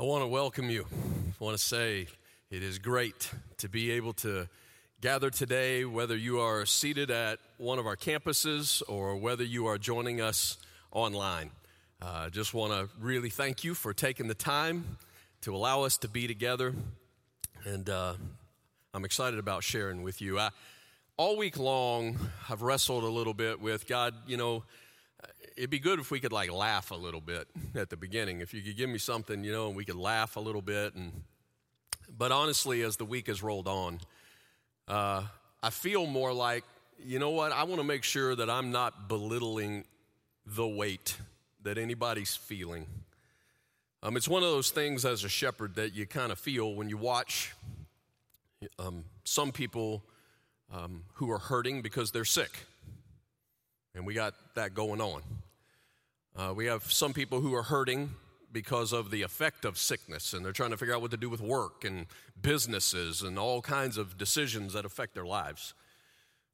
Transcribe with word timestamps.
I 0.00 0.02
want 0.02 0.22
to 0.22 0.28
welcome 0.28 0.70
you. 0.70 0.86
I 0.90 1.44
want 1.44 1.58
to 1.58 1.62
say 1.62 2.06
it 2.50 2.62
is 2.62 2.78
great 2.78 3.30
to 3.58 3.68
be 3.68 3.90
able 3.90 4.14
to 4.14 4.48
gather 5.02 5.28
today, 5.28 5.84
whether 5.84 6.16
you 6.16 6.40
are 6.40 6.64
seated 6.64 7.10
at 7.10 7.38
one 7.58 7.78
of 7.78 7.86
our 7.86 7.96
campuses 7.96 8.82
or 8.88 9.16
whether 9.16 9.44
you 9.44 9.66
are 9.66 9.76
joining 9.76 10.22
us 10.22 10.56
online. 10.90 11.50
I 12.00 12.06
uh, 12.06 12.30
just 12.30 12.54
want 12.54 12.72
to 12.72 12.88
really 12.98 13.28
thank 13.28 13.62
you 13.62 13.74
for 13.74 13.92
taking 13.92 14.26
the 14.26 14.32
time 14.32 14.96
to 15.42 15.54
allow 15.54 15.82
us 15.82 15.98
to 15.98 16.08
be 16.08 16.26
together. 16.26 16.74
And 17.66 17.90
uh, 17.90 18.14
I'm 18.94 19.04
excited 19.04 19.38
about 19.38 19.64
sharing 19.64 20.02
with 20.02 20.22
you. 20.22 20.38
I, 20.38 20.48
all 21.18 21.36
week 21.36 21.58
long, 21.58 22.18
I've 22.48 22.62
wrestled 22.62 23.04
a 23.04 23.10
little 23.10 23.34
bit 23.34 23.60
with 23.60 23.86
God, 23.86 24.14
you 24.26 24.38
know, 24.38 24.64
it'd 25.56 25.70
be 25.70 25.78
good 25.78 25.98
if 25.98 26.10
we 26.10 26.20
could 26.20 26.32
like 26.32 26.50
laugh 26.52 26.90
a 26.90 26.94
little 26.94 27.20
bit 27.20 27.48
at 27.74 27.90
the 27.90 27.96
beginning. 27.96 28.40
If 28.40 28.54
you 28.54 28.62
could 28.62 28.76
give 28.76 28.88
me 28.88 28.98
something, 28.98 29.44
you 29.44 29.52
know, 29.52 29.68
and 29.68 29.76
we 29.76 29.84
could 29.84 29.96
laugh 29.96 30.36
a 30.36 30.40
little 30.40 30.62
bit. 30.62 30.94
And 30.94 31.22
but 32.16 32.32
honestly, 32.32 32.82
as 32.82 32.96
the 32.96 33.04
week 33.04 33.26
has 33.28 33.42
rolled 33.42 33.68
on, 33.68 34.00
uh, 34.88 35.22
I 35.62 35.70
feel 35.70 36.06
more 36.06 36.32
like, 36.32 36.64
you 36.98 37.18
know 37.18 37.30
what? 37.30 37.52
I 37.52 37.64
want 37.64 37.80
to 37.80 37.86
make 37.86 38.04
sure 38.04 38.34
that 38.34 38.50
I'm 38.50 38.70
not 38.70 39.08
belittling 39.08 39.84
the 40.46 40.66
weight 40.66 41.16
that 41.62 41.78
anybody's 41.78 42.34
feeling. 42.34 42.86
Um, 44.02 44.16
it's 44.16 44.28
one 44.28 44.42
of 44.42 44.48
those 44.48 44.70
things 44.70 45.04
as 45.04 45.24
a 45.24 45.28
shepherd 45.28 45.74
that 45.74 45.94
you 45.94 46.06
kind 46.06 46.32
of 46.32 46.38
feel 46.38 46.74
when 46.74 46.88
you 46.88 46.96
watch 46.96 47.54
um, 48.78 49.04
some 49.24 49.52
people 49.52 50.02
um, 50.72 51.04
who 51.14 51.30
are 51.30 51.38
hurting 51.38 51.82
because 51.82 52.10
they're 52.10 52.24
sick. 52.24 52.66
And 53.94 54.06
we 54.06 54.14
got 54.14 54.34
that 54.54 54.74
going 54.74 55.00
on. 55.00 55.22
Uh, 56.36 56.54
we 56.54 56.66
have 56.66 56.90
some 56.90 57.12
people 57.12 57.40
who 57.40 57.54
are 57.54 57.62
hurting 57.62 58.10
because 58.52 58.92
of 58.92 59.10
the 59.10 59.22
effect 59.22 59.64
of 59.64 59.78
sickness, 59.78 60.32
and 60.32 60.44
they're 60.44 60.52
trying 60.52 60.70
to 60.70 60.76
figure 60.76 60.94
out 60.94 61.00
what 61.00 61.10
to 61.10 61.16
do 61.16 61.28
with 61.28 61.40
work 61.40 61.84
and 61.84 62.06
businesses 62.40 63.22
and 63.22 63.38
all 63.38 63.62
kinds 63.62 63.96
of 63.96 64.16
decisions 64.16 64.72
that 64.72 64.84
affect 64.84 65.14
their 65.14 65.26
lives. 65.26 65.74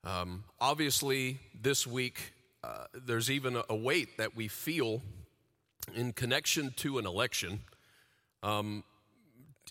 Um, 0.04 0.44
obviously, 0.60 1.38
this 1.54 1.86
week, 1.86 2.32
uh, 2.62 2.84
there's 2.94 3.30
even 3.30 3.60
a, 3.68 3.74
weight 3.74 4.18
that 4.18 4.36
we 4.36 4.48
feel 4.48 5.02
in 5.94 6.12
connection 6.12 6.72
to 6.76 6.98
an 6.98 7.06
election. 7.06 7.60
Um, 8.42 8.84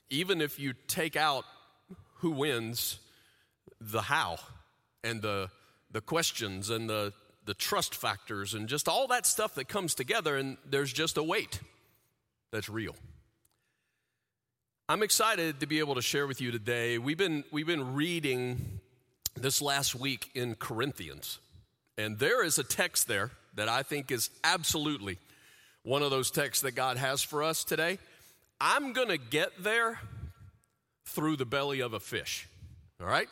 even 0.10 0.42
if 0.42 0.60
you 0.60 0.74
take 0.88 1.16
out 1.16 1.46
who 2.18 2.32
wins, 2.32 3.00
the 3.80 4.02
how 4.02 4.38
and 5.04 5.22
the, 5.22 5.50
the 5.92 6.02
questions 6.02 6.70
and 6.70 6.90
the 6.90 7.14
the 7.46 7.54
trust 7.54 7.96
factors 7.96 8.54
and 8.54 8.68
just 8.68 8.88
all 8.88 9.08
that 9.08 9.26
stuff 9.26 9.56
that 9.56 9.68
comes 9.68 9.94
together, 9.94 10.36
and 10.36 10.58
there's 10.70 10.92
just 10.92 11.18
a 11.18 11.24
weight 11.24 11.60
that's 12.52 12.70
real. 12.70 12.96
I'm 14.90 15.04
excited 15.04 15.60
to 15.62 15.68
be 15.68 15.80
able 15.80 15.96
to 15.96 16.02
share 16.02 16.28
with 16.28 16.42
you 16.42 16.52
today. 16.52 16.98
We've 16.98 17.18
been, 17.18 17.44
we've 17.52 17.66
been 17.66 17.96
reading 17.96 18.80
this 19.36 19.62
last 19.62 19.96
week 19.96 20.30
in 20.36 20.56
Corinthians, 20.56 21.40
and 21.98 22.20
there 22.20 22.44
is 22.44 22.58
a 22.58 22.64
text 22.64 23.08
there 23.08 23.32
that 23.56 23.70
I 23.70 23.84
think 23.84 24.12
is 24.12 24.30
absolutely 24.44 25.18
one 25.84 26.02
of 26.02 26.12
those 26.12 26.32
texts 26.32 26.64
that 26.64 26.74
God 26.74 26.98
has 26.98 27.22
for 27.22 27.44
us 27.44 27.64
today. 27.64 28.00
I'm 28.60 28.94
going 28.94 29.10
to 29.10 29.18
get 29.18 29.52
there 29.64 30.00
through 31.06 31.38
the 31.38 31.46
belly 31.46 31.80
of 31.80 31.94
a 31.94 32.00
fish, 32.00 32.48
all 33.00 33.08
right? 33.08 33.28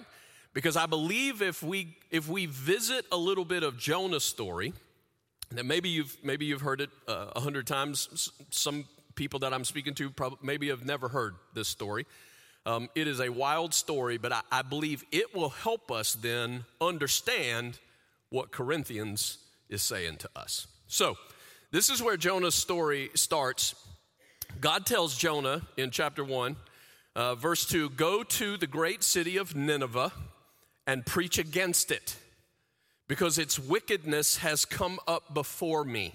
Because 0.54 0.78
I 0.78 0.86
believe 0.86 1.42
if 1.42 1.64
we 1.64 1.98
if 2.12 2.30
we 2.30 2.46
visit 2.46 3.06
a 3.12 3.18
little 3.18 3.46
bit 3.46 3.64
of 3.64 3.78
Jonah's 3.78 4.24
story, 4.24 4.74
that 5.52 5.66
maybe 5.66 5.90
you've 5.90 6.16
maybe 6.24 6.46
you've 6.46 6.62
heard 6.62 6.82
it 6.82 6.90
uh, 7.08 7.28
a 7.36 7.40
hundred 7.40 7.68
times. 7.68 8.32
Some 8.52 8.86
people 9.16 9.40
that 9.40 9.54
I'm 9.54 9.66
speaking 9.66 9.94
to 9.96 10.10
probably 10.10 10.40
maybe 10.42 10.70
have 10.70 10.86
never 10.86 11.08
heard 11.08 11.36
this 11.54 11.68
story. 11.68 12.06
Um, 12.66 12.90
it 12.96 13.08
is 13.08 13.20
a 13.20 13.30
wild 13.30 13.74
story, 13.74 14.18
but 14.18 14.32
I, 14.32 14.42
I 14.52 14.62
believe 14.62 15.04
it 15.12 15.36
will 15.36 15.50
help 15.50 15.92
us 15.92 16.14
then 16.14 16.64
understand 16.80 17.78
what 18.30 18.52
Corinthians 18.52 19.38
is 19.70 19.82
saying 19.82 20.18
to 20.18 20.30
us. 20.36 20.68
So, 20.88 21.18
this 21.72 21.90
is 21.90 22.02
where 22.02 22.16
Jonah's 22.16 22.56
story 22.56 23.10
starts. 23.16 23.76
God 24.62 24.86
tells 24.86 25.18
Jonah 25.18 25.62
in 25.76 25.90
chapter 25.90 26.24
1, 26.24 26.56
uh, 27.16 27.36
verse 27.36 27.66
2 27.66 27.90
Go 27.90 28.24
to 28.24 28.56
the 28.56 28.68
great 28.68 29.04
city 29.04 29.38
of 29.38 29.56
Nineveh 29.56 30.14
and 30.86 31.06
preach 31.06 31.38
against 31.38 31.92
it, 31.92 32.16
because 33.08 33.38
its 33.38 33.58
wickedness 33.58 34.38
has 34.38 34.66
come 34.66 35.00
up 35.08 35.34
before 35.34 35.84
me. 35.84 36.14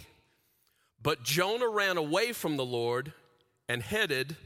But 1.03 1.23
Jonah 1.23 1.69
ran 1.69 1.97
away 1.97 2.33
from 2.33 2.57
the 2.57 2.65
Lord 2.65 3.13
and 3.69 3.83
headed 3.83 4.37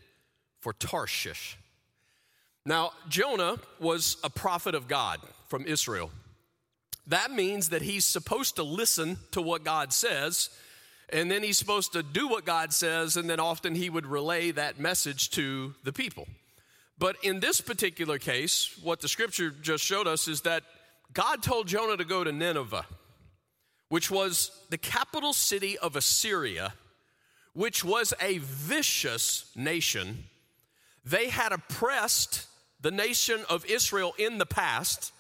for 0.61 0.73
Tarshish. 0.73 1.57
Now, 2.65 2.93
Jonah 3.09 3.57
was 3.81 4.17
a 4.23 4.31
prophet 4.31 4.75
of 4.75 4.87
God 4.87 5.21
from 5.49 5.65
Israel. 5.67 6.11
That 7.09 7.33
means 7.33 7.71
that 7.71 7.83
he's 7.83 8.05
supposed 8.05 8.57
to 8.57 8.63
listen 8.63 9.19
to 9.33 9.43
what 9.43 9.65
God 9.65 9.93
says, 9.93 10.51
and 11.09 11.31
then 11.31 11.43
he's 11.43 11.59
supposed 11.59 11.95
to 11.95 12.03
do 12.03 12.29
what 12.29 12.45
God 12.45 12.73
says, 12.73 13.17
and 13.17 13.29
then 13.29 13.41
often 13.41 13.75
he 13.75 13.91
would 13.91 14.07
relay 14.07 14.53
that 14.53 14.79
message 14.79 15.31
to 15.31 15.75
the 15.83 15.93
people. 15.93 16.29
But 16.99 17.17
in 17.23 17.41
this 17.41 17.61
particular 17.61 18.19
case, 18.19 18.79
what 18.83 19.01
the 19.01 19.09
scripture 19.09 19.51
just 19.51 19.85
showed 19.85 20.07
us 20.07 20.29
is 20.29 20.43
that 20.43 20.63
God 21.13 21.43
told 21.43 21.67
Jonah 21.67 21.97
to 21.97 22.05
go 22.05 22.25
to 22.25 22.33
Nineveh, 22.33 22.87
which 23.89 24.11
was 24.11 24.51
the 24.71 24.79
capital 24.79 25.33
city 25.33 25.77
of 25.79 25.97
Assyria, 25.97 26.75
which 27.55 27.85
was 27.85 28.15
a 28.21 28.39
vicious 28.39 29.51
nation. 29.57 30.25
They 31.05 31.29
had 31.29 31.53
oppressed 31.53 32.47
the 32.81 32.91
nation 32.91 33.45
of 33.49 33.67
Israel 33.67 34.15
in 34.19 34.39
the 34.39 34.47
past, 34.47 35.13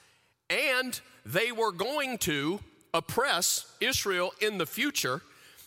and 0.48 1.00
they 1.26 1.52
were 1.52 1.72
going 1.72 2.18
to 2.18 2.60
oppress 2.94 3.66
Israel 3.80 4.32
in 4.40 4.58
the 4.58 4.66
future. 4.66 5.22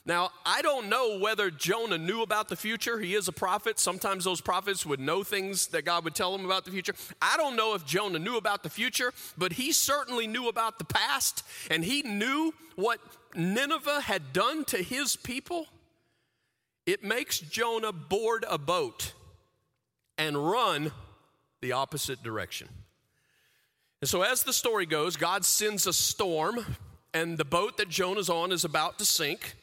Now, 0.07 0.29
I 0.45 0.61
don't 0.61 0.87
know 0.87 1.17
whether 1.17 1.49
Jonah 1.49 1.97
knew 1.97 2.21
about 2.21 2.47
the 2.47 2.55
future. 2.55 2.99
He 2.99 3.15
is 3.15 3.27
a 3.27 3.31
prophet. 3.31 3.79
Sometimes 3.79 4.23
those 4.23 4.39
prophets 4.39 4.85
would 4.85 4.99
know 4.99 5.23
things 5.23 5.67
that 5.67 5.83
God 5.83 6.03
would 6.03 6.13
tell 6.13 6.31
them 6.37 6.45
about 6.45 6.63
the 6.63 6.71
future. 6.71 6.93
I 7.19 7.37
don't 7.37 7.55
know 7.55 7.73
if 7.73 7.85
Jonah 7.85 8.19
knew 8.19 8.37
about 8.37 8.61
the 8.61 8.69
future, 8.69 9.13
but 9.35 9.53
he 9.53 9.71
certainly 9.71 10.27
knew 10.27 10.47
about 10.47 10.77
the 10.77 10.85
past, 10.85 11.43
and 11.71 11.83
he 11.83 12.03
knew 12.03 12.53
what 12.75 12.99
Nineveh 13.33 14.01
had 14.01 14.31
done 14.31 14.63
to 14.65 14.77
his 14.77 15.15
people. 15.15 15.65
It 16.85 17.03
makes 17.03 17.39
Jonah 17.39 17.91
board 17.91 18.45
a 18.47 18.59
boat 18.59 19.13
and 20.19 20.49
run 20.49 20.91
the 21.61 21.71
opposite 21.71 22.21
direction. 22.21 22.69
And 24.01 24.09
so, 24.09 24.21
as 24.21 24.43
the 24.43 24.53
story 24.53 24.85
goes, 24.85 25.15
God 25.15 25.45
sends 25.45 25.87
a 25.87 25.93
storm, 25.93 26.63
and 27.11 27.39
the 27.39 27.45
boat 27.45 27.77
that 27.77 27.89
Jonah's 27.89 28.29
on 28.29 28.51
is 28.51 28.63
about 28.63 28.99
to 28.99 29.05
sink. 29.05 29.55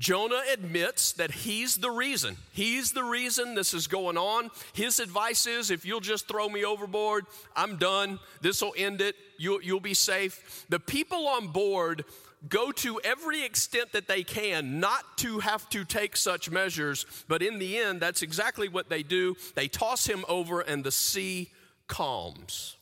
Jonah 0.00 0.40
admits 0.50 1.12
that 1.12 1.30
he's 1.30 1.76
the 1.76 1.90
reason. 1.90 2.38
He's 2.52 2.92
the 2.92 3.04
reason 3.04 3.54
this 3.54 3.74
is 3.74 3.86
going 3.86 4.16
on. 4.16 4.50
His 4.72 4.98
advice 4.98 5.46
is 5.46 5.70
if 5.70 5.84
you'll 5.84 6.00
just 6.00 6.26
throw 6.26 6.48
me 6.48 6.64
overboard, 6.64 7.26
I'm 7.54 7.76
done. 7.76 8.18
This 8.40 8.62
will 8.62 8.72
end 8.78 9.02
it. 9.02 9.14
You'll, 9.38 9.62
you'll 9.62 9.78
be 9.78 9.92
safe. 9.92 10.64
The 10.70 10.80
people 10.80 11.28
on 11.28 11.48
board 11.48 12.06
go 12.48 12.72
to 12.72 12.98
every 13.04 13.44
extent 13.44 13.92
that 13.92 14.08
they 14.08 14.22
can 14.22 14.80
not 14.80 15.18
to 15.18 15.40
have 15.40 15.68
to 15.68 15.84
take 15.84 16.16
such 16.16 16.50
measures, 16.50 17.04
but 17.28 17.42
in 17.42 17.58
the 17.58 17.76
end, 17.76 18.00
that's 18.00 18.22
exactly 18.22 18.68
what 18.68 18.88
they 18.88 19.02
do. 19.02 19.36
They 19.54 19.68
toss 19.68 20.06
him 20.06 20.24
over, 20.28 20.62
and 20.62 20.82
the 20.82 20.90
sea 20.90 21.50
calms. 21.88 22.76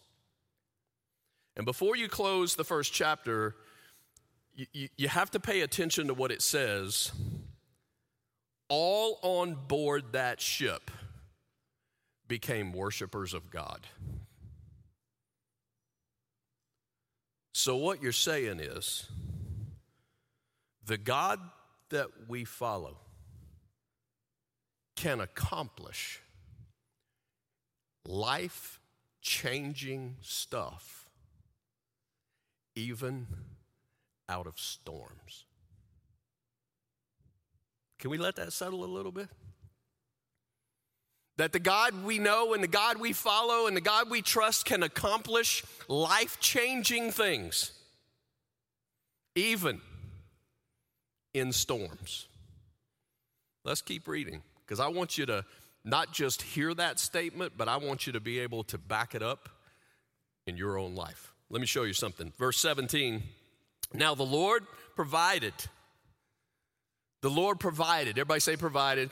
And 1.56 1.67
before 1.67 1.97
you 1.97 2.09
close 2.09 2.55
the 2.55 2.62
first 2.62 2.93
chapter, 2.93 3.56
you, 4.73 4.89
you 4.97 5.09
have 5.09 5.31
to 5.31 5.41
pay 5.41 5.61
attention 5.61 6.09
to 6.09 6.15
what 6.15 6.33
it 6.33 6.43
says. 6.43 7.13
All 8.69 9.19
on 9.23 9.56
board 9.69 10.12
that 10.12 10.41
ship 10.41 10.91
became 12.27 12.73
worshipers 12.73 13.32
of 13.35 13.50
God. 13.50 13.87
So, 17.55 17.77
what 17.77 18.03
you're 18.03 18.12
saying 18.12 18.61
is 18.61 19.06
the 20.85 20.99
God 20.99 21.41
that 21.91 22.09
we 22.29 22.44
follow 22.44 22.99
can 24.97 25.21
accomplish 25.21 26.21
life 28.05 28.81
changing 29.23 30.17
stuff 30.21 31.09
even 32.75 33.27
out 34.29 34.47
of 34.47 34.59
storms. 34.59 35.47
Can 37.99 38.11
we 38.11 38.19
let 38.19 38.37
that 38.37 38.53
settle 38.53 38.85
a 38.85 38.87
little 38.87 39.13
bit? 39.13 39.29
That 41.37 41.53
the 41.53 41.61
God 41.61 42.05
we 42.05 42.19
know 42.19 42.53
and 42.53 42.63
the 42.63 42.69
God 42.69 42.99
we 42.99 43.13
follow 43.13 43.67
and 43.67 43.77
the 43.77 43.81
God 43.81 44.11
we 44.11 44.23
trust 44.23 44.65
can 44.65 44.83
accomplish 44.83 45.65
life 45.87 46.39
changing 46.41 47.13
things, 47.13 47.73
even 49.35 49.81
in 51.35 51.53
storms. 51.53 52.27
Let's 53.65 53.83
keep 53.83 54.09
reading 54.09 54.43
because 54.65 54.81
I 54.81 54.89
want 54.89 55.17
you 55.17 55.27
to 55.27 55.45
not 55.85 56.13
just 56.13 56.43
hear 56.43 56.75
that 56.75 56.99
statement, 56.99 57.53
but 57.57 57.69
I 57.69 57.77
want 57.77 58.07
you 58.07 58.13
to 58.15 58.21
be 58.21 58.41
able 58.41 58.65
to 58.65 58.79
back 58.79 59.15
it 59.15 59.23
up 59.23 59.49
in 60.47 60.57
your 60.57 60.77
own 60.77 60.95
life. 60.95 61.33
Let 61.51 61.61
me 61.61 61.67
show 61.67 61.85
you 61.85 61.93
something. 61.93 62.33
Verse 62.37 62.59
17 62.59 63.23
Now 63.93 64.14
the 64.14 64.25
Lord 64.25 64.67
provided. 64.94 65.55
The 67.23 67.31
Lord 67.31 67.58
provided. 67.58 68.19
Everybody 68.19 68.40
say 68.40 68.56
provided. 68.56 69.11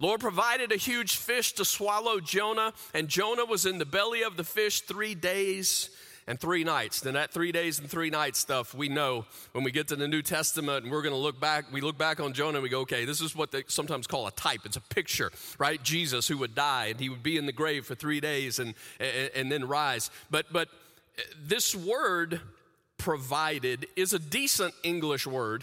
Lord 0.00 0.20
provided 0.20 0.72
a 0.72 0.76
huge 0.76 1.16
fish 1.16 1.52
to 1.52 1.64
swallow 1.64 2.20
Jonah, 2.20 2.74
and 2.92 3.08
Jonah 3.08 3.44
was 3.44 3.64
in 3.64 3.78
the 3.78 3.86
belly 3.86 4.22
of 4.22 4.36
the 4.36 4.44
fish 4.44 4.80
three 4.82 5.14
days 5.14 5.88
and 6.26 6.40
three 6.40 6.64
nights. 6.64 7.00
Then 7.00 7.14
that 7.14 7.32
three 7.32 7.52
days 7.52 7.78
and 7.78 7.88
three 7.88 8.10
nights 8.10 8.38
stuff, 8.38 8.74
we 8.74 8.88
know 8.88 9.26
when 9.52 9.64
we 9.64 9.70
get 9.70 9.88
to 9.88 9.96
the 9.96 10.08
New 10.08 10.22
Testament 10.22 10.84
and 10.84 10.92
we're 10.92 11.02
going 11.02 11.14
to 11.14 11.20
look 11.20 11.40
back, 11.40 11.72
we 11.72 11.80
look 11.80 11.98
back 11.98 12.20
on 12.20 12.32
Jonah 12.32 12.58
and 12.58 12.62
we 12.62 12.68
go, 12.68 12.80
okay, 12.80 13.04
this 13.04 13.20
is 13.20 13.36
what 13.36 13.52
they 13.52 13.64
sometimes 13.68 14.06
call 14.06 14.26
a 14.26 14.32
type. 14.32 14.60
It's 14.64 14.76
a 14.76 14.80
picture, 14.80 15.30
right? 15.58 15.82
Jesus 15.82 16.26
who 16.26 16.38
would 16.38 16.54
die 16.54 16.86
and 16.86 17.00
he 17.00 17.08
would 17.08 17.22
be 17.22 17.36
in 17.36 17.46
the 17.46 17.52
grave 17.52 17.86
for 17.86 17.94
three 17.94 18.20
days 18.20 18.58
and, 18.58 18.74
and, 18.98 19.30
and 19.34 19.52
then 19.52 19.68
rise. 19.68 20.10
But, 20.30 20.46
but 20.52 20.68
this 21.38 21.74
word 21.74 22.40
provided 23.04 23.86
is 23.96 24.14
a 24.14 24.18
decent 24.18 24.72
English 24.82 25.26
word. 25.26 25.62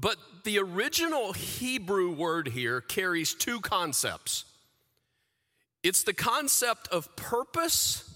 But 0.00 0.16
the 0.42 0.58
original 0.58 1.34
Hebrew 1.34 2.12
word 2.12 2.48
here 2.48 2.80
carries 2.80 3.34
two 3.34 3.60
concepts 3.60 4.46
it's 5.82 6.04
the 6.04 6.14
concept 6.14 6.88
of 6.88 7.14
purpose 7.16 8.08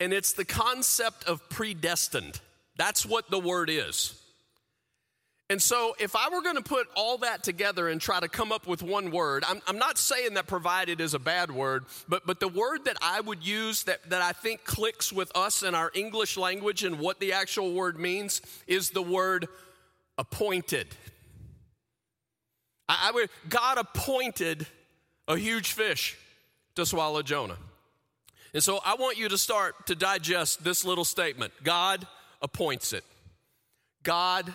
and 0.00 0.12
it's 0.12 0.32
the 0.32 0.44
concept 0.44 1.24
of 1.24 1.48
predestined. 1.48 2.40
That's 2.76 3.06
what 3.06 3.30
the 3.30 3.38
word 3.38 3.70
is. 3.70 4.20
And 5.50 5.60
so, 5.60 5.94
if 5.98 6.16
I 6.16 6.30
were 6.30 6.40
going 6.40 6.56
to 6.56 6.62
put 6.62 6.86
all 6.96 7.18
that 7.18 7.42
together 7.42 7.88
and 7.88 8.00
try 8.00 8.18
to 8.18 8.28
come 8.28 8.50
up 8.50 8.66
with 8.66 8.82
one 8.82 9.10
word, 9.10 9.44
I'm, 9.46 9.60
I'm, 9.66 9.76
not 9.76 9.98
saying 9.98 10.34
that 10.34 10.46
provided 10.46 11.02
is 11.02 11.12
a 11.12 11.18
bad 11.18 11.50
word, 11.50 11.84
but, 12.08 12.26
but 12.26 12.40
the 12.40 12.48
word 12.48 12.86
that 12.86 12.96
I 13.02 13.20
would 13.20 13.46
use 13.46 13.82
that, 13.84 14.08
that 14.08 14.22
I 14.22 14.32
think 14.32 14.64
clicks 14.64 15.12
with 15.12 15.30
us 15.36 15.62
in 15.62 15.74
our 15.74 15.90
English 15.94 16.38
language 16.38 16.82
and 16.82 16.98
what 16.98 17.20
the 17.20 17.34
actual 17.34 17.74
word 17.74 17.98
means 17.98 18.40
is 18.66 18.90
the 18.90 19.02
word 19.02 19.46
appointed. 20.16 20.86
I, 22.88 23.08
I 23.08 23.10
would, 23.12 23.28
God 23.50 23.76
appointed 23.76 24.66
a 25.28 25.36
huge 25.36 25.72
fish 25.72 26.16
to 26.76 26.86
swallow 26.86 27.20
Jonah. 27.20 27.58
And 28.54 28.62
so 28.62 28.80
I 28.82 28.94
want 28.94 29.18
you 29.18 29.28
to 29.28 29.36
start 29.36 29.88
to 29.88 29.94
digest 29.94 30.64
this 30.64 30.86
little 30.86 31.04
statement 31.04 31.52
God 31.62 32.06
appoints 32.40 32.94
it. 32.94 33.04
God 34.02 34.52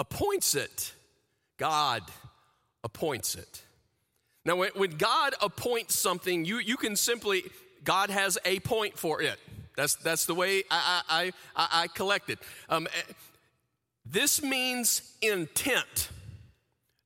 appoints 0.00 0.54
it. 0.54 0.94
God 1.58 2.02
appoints 2.82 3.34
it. 3.34 3.62
Now, 4.46 4.56
when, 4.56 4.92
God 4.96 5.34
appoints 5.42 5.98
something, 5.98 6.46
you, 6.46 6.58
you 6.58 6.78
can 6.78 6.96
simply, 6.96 7.44
God 7.84 8.08
has 8.08 8.38
a 8.46 8.60
point 8.60 8.98
for 8.98 9.20
it. 9.20 9.38
That's, 9.76 9.96
that's 9.96 10.24
the 10.24 10.34
way 10.34 10.64
I, 10.70 11.02
I, 11.08 11.32
I, 11.54 11.82
I 11.82 11.86
collect 11.88 12.30
it. 12.30 12.38
Um, 12.70 12.86
eh, 12.86 13.12
this 14.06 14.42
means 14.42 15.14
intent, 15.20 16.08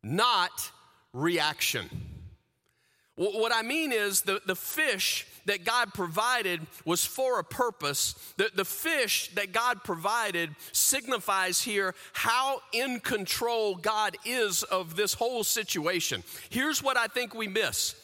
not 0.04 0.70
reaction. 1.12 1.90
What 3.16 3.52
I 3.52 3.62
mean 3.62 3.92
is 3.92 4.22
the, 4.22 4.40
the 4.46 4.56
fish 4.56 5.26
that 5.46 5.64
God 5.64 5.92
provided 5.94 6.60
was 6.84 7.04
for 7.04 7.38
a 7.38 7.44
purpose. 7.44 8.14
The, 8.36 8.50
the 8.54 8.64
fish 8.64 9.30
that 9.34 9.52
God 9.52 9.84
provided 9.84 10.50
signifies 10.72 11.60
here 11.60 11.94
how 12.12 12.60
in 12.72 13.00
control 13.00 13.74
God 13.76 14.16
is 14.24 14.62
of 14.62 14.96
this 14.96 15.14
whole 15.14 15.44
situation. 15.44 16.22
Here's 16.50 16.82
what 16.82 16.96
I 16.96 17.06
think 17.06 17.34
we 17.34 17.48
miss 17.48 17.94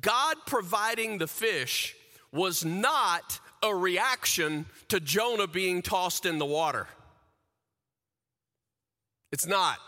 God 0.00 0.36
providing 0.46 1.18
the 1.18 1.26
fish 1.26 1.96
was 2.32 2.64
not 2.64 3.40
a 3.62 3.74
reaction 3.74 4.66
to 4.88 5.00
Jonah 5.00 5.48
being 5.48 5.82
tossed 5.82 6.26
in 6.26 6.38
the 6.38 6.46
water. 6.46 6.86
It's 9.32 9.46
not. 9.46 9.78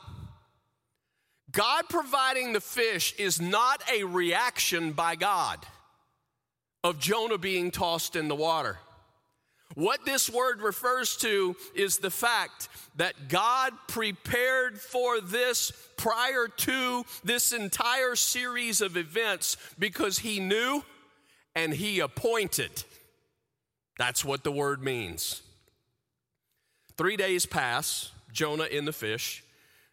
God 1.52 1.84
providing 1.88 2.52
the 2.52 2.60
fish 2.60 3.14
is 3.18 3.40
not 3.40 3.82
a 3.92 4.04
reaction 4.04 4.92
by 4.92 5.16
God 5.16 5.58
of 6.82 6.98
Jonah 6.98 7.38
being 7.38 7.70
tossed 7.70 8.16
in 8.16 8.28
the 8.28 8.34
water. 8.34 8.78
What 9.74 10.04
this 10.04 10.28
word 10.28 10.62
refers 10.62 11.16
to 11.18 11.54
is 11.74 11.98
the 11.98 12.10
fact 12.10 12.68
that 12.96 13.28
God 13.28 13.72
prepared 13.86 14.80
for 14.80 15.20
this 15.20 15.70
prior 15.96 16.48
to 16.48 17.04
this 17.22 17.52
entire 17.52 18.16
series 18.16 18.80
of 18.80 18.96
events 18.96 19.56
because 19.78 20.18
he 20.18 20.40
knew 20.40 20.82
and 21.54 21.72
he 21.72 22.00
appointed. 22.00 22.84
That's 23.96 24.24
what 24.24 24.42
the 24.42 24.52
word 24.52 24.82
means. 24.82 25.42
Three 26.96 27.16
days 27.16 27.46
pass, 27.46 28.10
Jonah 28.32 28.64
in 28.64 28.86
the 28.86 28.92
fish, 28.92 29.44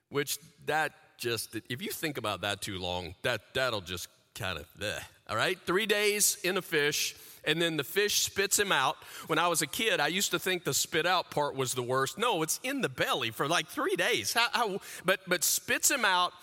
which 0.10 0.40
that 0.66 0.94
just, 1.20 1.56
if 1.70 1.82
you 1.82 1.92
think 1.92 2.18
about 2.18 2.42
that 2.42 2.62
too 2.62 2.80
long, 2.80 3.16
that, 3.22 3.42
that'll 3.54 3.82
just 3.82 4.08
kind 4.34 4.58
of, 4.58 4.66
bleh, 4.80 5.02
all 5.30 5.36
right? 5.36 5.58
Three 5.66 5.86
days 5.86 6.38
in 6.44 6.58
a 6.58 6.62
fish, 6.62 7.16
and 7.44 7.62
then 7.62 7.78
the 7.78 7.84
fish 7.84 8.22
spits 8.22 8.60
him 8.60 8.72
out. 8.72 8.98
When 9.28 9.40
I 9.40 9.48
was 9.48 9.62
a 9.62 9.68
kid, 9.68 10.00
I 10.00 10.08
used 10.08 10.32
to 10.32 10.40
think 10.40 10.64
the 10.64 10.74
spit 10.74 11.06
out 11.06 11.32
part 11.32 11.56
was 11.56 11.74
the 11.74 11.84
worst. 11.84 12.18
No, 12.18 12.44
it's 12.44 12.60
in 12.64 12.82
the 12.82 12.90
belly 12.90 13.32
for 13.32 13.48
like 13.48 13.68
three 13.68 13.96
days. 13.96 14.34
How, 14.34 14.48
how, 14.52 14.80
but, 15.06 15.22
but 15.28 15.44
spits 15.44 15.90
him 15.90 16.06
out. 16.06 16.34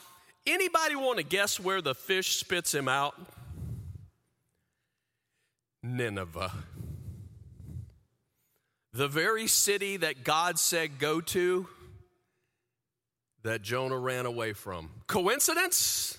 Anybody 0.46 0.96
want 0.96 1.18
to 1.18 1.24
guess 1.24 1.58
where 1.58 1.80
the 1.80 1.94
fish 1.94 2.36
spits 2.36 2.74
him 2.74 2.88
out? 2.88 3.14
Nineveh. 5.82 6.52
The 8.92 9.08
very 9.08 9.46
city 9.46 9.98
that 9.98 10.24
God 10.24 10.58
said 10.58 10.98
go 10.98 11.20
to, 11.20 11.66
that 13.42 13.60
Jonah 13.60 13.98
ran 13.98 14.24
away 14.24 14.52
from. 14.52 14.90
Coincidence? 15.06 16.18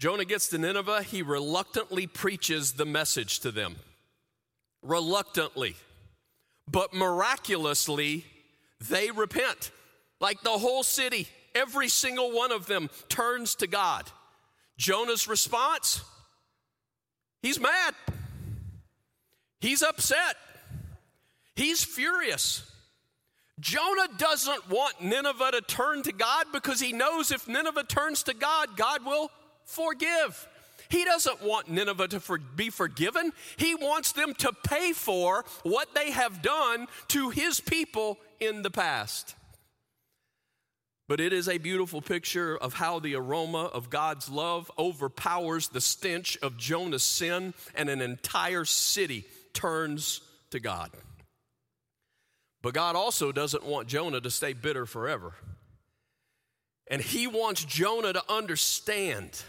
Jonah 0.00 0.24
gets 0.24 0.48
to 0.48 0.56
Nineveh, 0.56 1.02
he 1.02 1.20
reluctantly 1.20 2.06
preaches 2.06 2.72
the 2.72 2.86
message 2.86 3.40
to 3.40 3.50
them. 3.50 3.76
Reluctantly. 4.82 5.76
But 6.66 6.94
miraculously, 6.94 8.24
they 8.88 9.10
repent. 9.10 9.70
Like 10.18 10.40
the 10.40 10.56
whole 10.56 10.82
city, 10.82 11.28
every 11.54 11.88
single 11.88 12.32
one 12.32 12.50
of 12.50 12.64
them 12.64 12.88
turns 13.10 13.56
to 13.56 13.66
God. 13.66 14.10
Jonah's 14.78 15.28
response 15.28 16.02
he's 17.42 17.60
mad, 17.60 17.94
he's 19.60 19.82
upset, 19.82 20.36
he's 21.54 21.84
furious. 21.84 22.66
Jonah 23.58 24.08
doesn't 24.16 24.70
want 24.70 25.02
Nineveh 25.02 25.50
to 25.52 25.60
turn 25.60 26.02
to 26.04 26.12
God 26.12 26.46
because 26.50 26.80
he 26.80 26.94
knows 26.94 27.30
if 27.30 27.46
Nineveh 27.46 27.84
turns 27.84 28.22
to 28.22 28.32
God, 28.32 28.74
God 28.74 29.04
will 29.04 29.30
forgive. 29.70 30.48
He 30.88 31.04
doesn't 31.04 31.42
want 31.42 31.70
Nineveh 31.70 32.08
to 32.08 32.20
for, 32.20 32.38
be 32.38 32.68
forgiven. 32.68 33.32
He 33.56 33.74
wants 33.74 34.12
them 34.12 34.34
to 34.34 34.52
pay 34.64 34.92
for 34.92 35.44
what 35.62 35.94
they 35.94 36.10
have 36.10 36.42
done 36.42 36.88
to 37.08 37.30
his 37.30 37.60
people 37.60 38.18
in 38.40 38.62
the 38.62 38.70
past. 38.70 39.34
But 41.06 41.20
it 41.20 41.32
is 41.32 41.48
a 41.48 41.58
beautiful 41.58 42.00
picture 42.00 42.56
of 42.56 42.74
how 42.74 43.00
the 43.00 43.16
aroma 43.16 43.64
of 43.64 43.90
God's 43.90 44.28
love 44.28 44.70
overpowers 44.78 45.68
the 45.68 45.80
stench 45.80 46.38
of 46.40 46.56
Jonah's 46.56 47.02
sin, 47.02 47.54
and 47.74 47.88
an 47.88 48.00
entire 48.00 48.64
city 48.64 49.24
turns 49.52 50.20
to 50.50 50.60
God. 50.60 50.90
But 52.62 52.74
God 52.74 52.94
also 52.94 53.32
doesn't 53.32 53.64
want 53.64 53.88
Jonah 53.88 54.20
to 54.20 54.30
stay 54.30 54.52
bitter 54.52 54.86
forever. 54.86 55.32
And 56.86 57.00
he 57.00 57.26
wants 57.26 57.64
Jonah 57.64 58.12
to 58.12 58.22
understand 58.28 59.42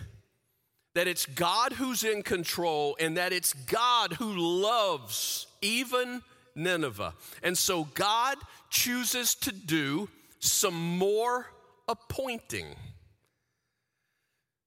that 0.93 1.07
it's 1.07 1.25
God 1.25 1.73
who's 1.73 2.03
in 2.03 2.21
control 2.21 2.97
and 2.99 3.17
that 3.17 3.31
it's 3.33 3.53
God 3.53 4.13
who 4.13 4.33
loves 4.33 5.47
even 5.61 6.21
Nineveh. 6.55 7.13
And 7.43 7.57
so 7.57 7.85
God 7.93 8.37
chooses 8.69 9.35
to 9.35 9.51
do 9.51 10.09
some 10.39 10.97
more 10.97 11.47
appointing. 11.87 12.75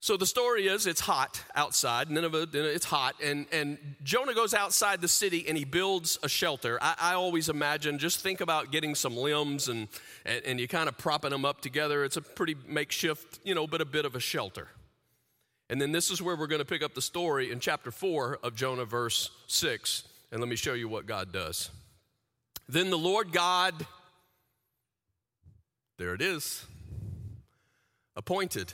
So 0.00 0.18
the 0.18 0.26
story 0.26 0.66
is 0.66 0.86
it's 0.86 1.00
hot 1.00 1.42
outside, 1.56 2.10
Nineveh, 2.10 2.48
it's 2.52 2.84
hot, 2.84 3.14
and, 3.22 3.46
and 3.50 3.78
Jonah 4.02 4.34
goes 4.34 4.52
outside 4.52 5.00
the 5.00 5.08
city 5.08 5.46
and 5.48 5.56
he 5.56 5.64
builds 5.64 6.18
a 6.22 6.28
shelter. 6.28 6.78
I, 6.82 6.94
I 7.00 7.14
always 7.14 7.48
imagine, 7.48 7.98
just 7.98 8.20
think 8.20 8.42
about 8.42 8.70
getting 8.70 8.94
some 8.94 9.16
limbs 9.16 9.68
and, 9.68 9.88
and, 10.26 10.44
and 10.44 10.60
you 10.60 10.68
kind 10.68 10.90
of 10.90 10.98
propping 10.98 11.30
them 11.30 11.46
up 11.46 11.62
together. 11.62 12.04
It's 12.04 12.18
a 12.18 12.20
pretty 12.20 12.54
makeshift, 12.66 13.40
you 13.44 13.54
know, 13.54 13.66
but 13.66 13.80
a 13.80 13.86
bit 13.86 14.04
of 14.04 14.14
a 14.14 14.20
shelter. 14.20 14.68
And 15.70 15.80
then 15.80 15.92
this 15.92 16.10
is 16.10 16.20
where 16.20 16.36
we're 16.36 16.46
going 16.46 16.60
to 16.60 16.64
pick 16.64 16.82
up 16.82 16.94
the 16.94 17.02
story 17.02 17.50
in 17.50 17.60
chapter 17.60 17.90
4 17.90 18.40
of 18.42 18.54
Jonah, 18.54 18.84
verse 18.84 19.30
6. 19.46 20.04
And 20.30 20.40
let 20.40 20.48
me 20.48 20.56
show 20.56 20.74
you 20.74 20.88
what 20.88 21.06
God 21.06 21.32
does. 21.32 21.70
Then 22.68 22.90
the 22.90 22.98
Lord 22.98 23.32
God, 23.32 23.86
there 25.98 26.14
it 26.14 26.22
is, 26.22 26.66
appointed 28.16 28.72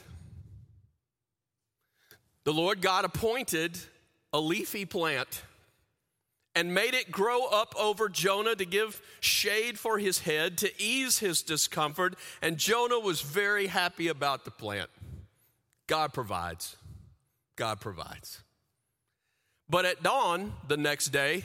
the 2.45 2.53
Lord 2.53 2.81
God 2.81 3.05
appointed 3.05 3.79
a 4.33 4.41
leafy 4.41 4.85
plant 4.85 5.43
and 6.55 6.75
made 6.75 6.95
it 6.95 7.13
grow 7.13 7.47
up 7.47 7.75
over 7.79 8.09
Jonah 8.09 8.57
to 8.57 8.65
give 8.65 9.01
shade 9.21 9.79
for 9.79 9.99
his 9.99 10.21
head, 10.21 10.59
to 10.59 10.83
ease 10.83 11.19
his 11.19 11.43
discomfort. 11.43 12.17
And 12.43 12.57
Jonah 12.57 12.99
was 12.99 13.21
very 13.21 13.67
happy 13.69 14.09
about 14.09 14.45
the 14.45 14.51
plant. 14.51 14.91
God 15.87 16.13
provides. 16.13 16.77
God 17.61 17.79
provides. 17.79 18.43
But 19.69 19.85
at 19.85 20.03
dawn 20.03 20.55
the 20.67 20.79
next 20.79 21.09
day, 21.09 21.45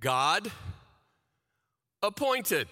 God 0.00 0.50
appointed. 2.02 2.68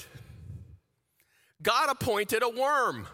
God 1.63 1.91
appointed 1.91 2.43
a 2.43 2.49
worm 2.49 3.07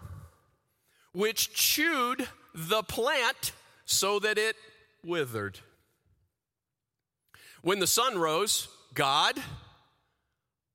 which 1.13 1.53
chewed 1.53 2.29
the 2.55 2.85
plant 2.85 3.51
so 3.85 4.21
that 4.21 4.39
it 4.39 4.55
withered. 5.03 5.59
When 7.63 7.81
the 7.81 7.89
sun 7.89 8.19
rose, 8.19 8.69
God 8.95 9.37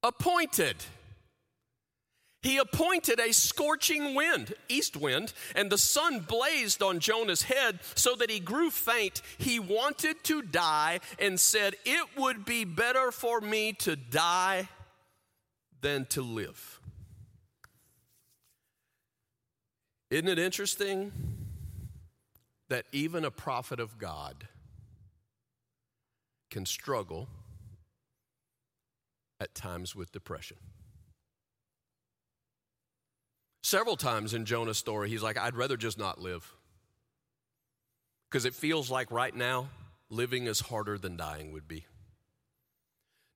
appointed. 0.03 0.75
He 2.41 2.57
appointed 2.57 3.19
a 3.19 3.33
scorching 3.33 4.15
wind, 4.15 4.55
east 4.67 4.97
wind, 4.97 5.33
and 5.55 5.71
the 5.71 5.77
sun 5.77 6.21
blazed 6.21 6.81
on 6.81 6.99
Jonah's 6.99 7.43
head 7.43 7.79
so 7.93 8.15
that 8.15 8.31
he 8.31 8.39
grew 8.39 8.71
faint. 8.71 9.21
He 9.37 9.59
wanted 9.59 10.23
to 10.23 10.41
die 10.41 11.01
and 11.19 11.39
said, 11.39 11.75
It 11.85 12.07
would 12.17 12.43
be 12.43 12.65
better 12.65 13.11
for 13.11 13.41
me 13.41 13.73
to 13.73 13.95
die 13.95 14.69
than 15.81 16.05
to 16.07 16.23
live. 16.23 16.79
Isn't 20.09 20.27
it 20.27 20.39
interesting 20.39 21.11
that 22.69 22.85
even 22.91 23.23
a 23.23 23.31
prophet 23.31 23.79
of 23.79 23.99
God 23.99 24.47
can 26.49 26.65
struggle 26.65 27.29
at 29.39 29.53
times 29.53 29.95
with 29.95 30.11
depression? 30.11 30.57
Several 33.61 33.95
times 33.95 34.33
in 34.33 34.45
Jonah's 34.45 34.77
story, 34.77 35.09
he's 35.09 35.21
like, 35.21 35.37
I'd 35.37 35.55
rather 35.55 35.77
just 35.77 35.97
not 35.97 36.19
live. 36.19 36.51
Because 38.29 38.45
it 38.45 38.55
feels 38.55 38.89
like 38.89 39.11
right 39.11 39.35
now, 39.35 39.69
living 40.09 40.47
is 40.47 40.59
harder 40.59 40.97
than 40.97 41.15
dying 41.15 41.51
would 41.51 41.67
be. 41.67 41.85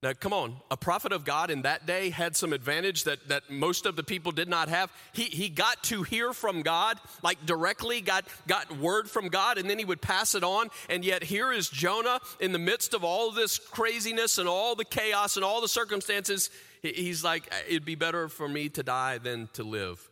Now, 0.03 0.13
come 0.13 0.34
on, 0.34 0.58
a 0.70 0.77
prophet 0.77 1.13
of 1.13 1.25
God 1.25 1.50
in 1.50 1.63
that 1.63 1.88
day 1.88 2.12
had 2.12 2.36
some 2.36 2.53
advantage 2.53 3.05
that, 3.05 3.27
that 3.29 3.50
most 3.50 3.88
of 3.88 3.96
the 3.96 4.03
people 4.03 4.32
did 4.32 4.48
not 4.48 4.70
have. 4.70 4.91
He, 5.13 5.24
he 5.24 5.50
got 5.50 5.82
to 5.86 6.03
hear 6.03 6.32
from 6.32 6.62
God, 6.62 7.00
like 7.24 7.44
directly 7.46 8.01
got, 8.01 8.25
got 8.46 8.77
word 8.77 9.10
from 9.10 9.29
God, 9.29 9.58
and 9.58 9.67
then 9.67 9.79
he 9.79 9.86
would 9.86 10.01
pass 10.01 10.36
it 10.36 10.44
on. 10.44 10.70
And 10.89 11.03
yet, 11.03 11.24
here 11.24 11.51
is 11.51 11.70
Jonah 11.70 12.20
in 12.39 12.51
the 12.51 12.60
midst 12.60 12.94
of 12.94 13.03
all 13.03 13.32
this 13.32 13.58
craziness 13.58 14.38
and 14.38 14.48
all 14.48 14.75
the 14.75 14.86
chaos 14.86 15.38
and 15.38 15.46
all 15.46 15.60
the 15.60 15.67
circumstances. 15.67 16.51
He's 16.84 17.24
like, 17.24 17.51
It'd 17.67 17.86
be 17.86 17.96
better 17.96 18.29
for 18.29 18.48
me 18.48 18.70
to 18.70 18.84
die 18.84 19.17
than 19.17 19.50
to 19.53 19.63
live. 19.63 20.12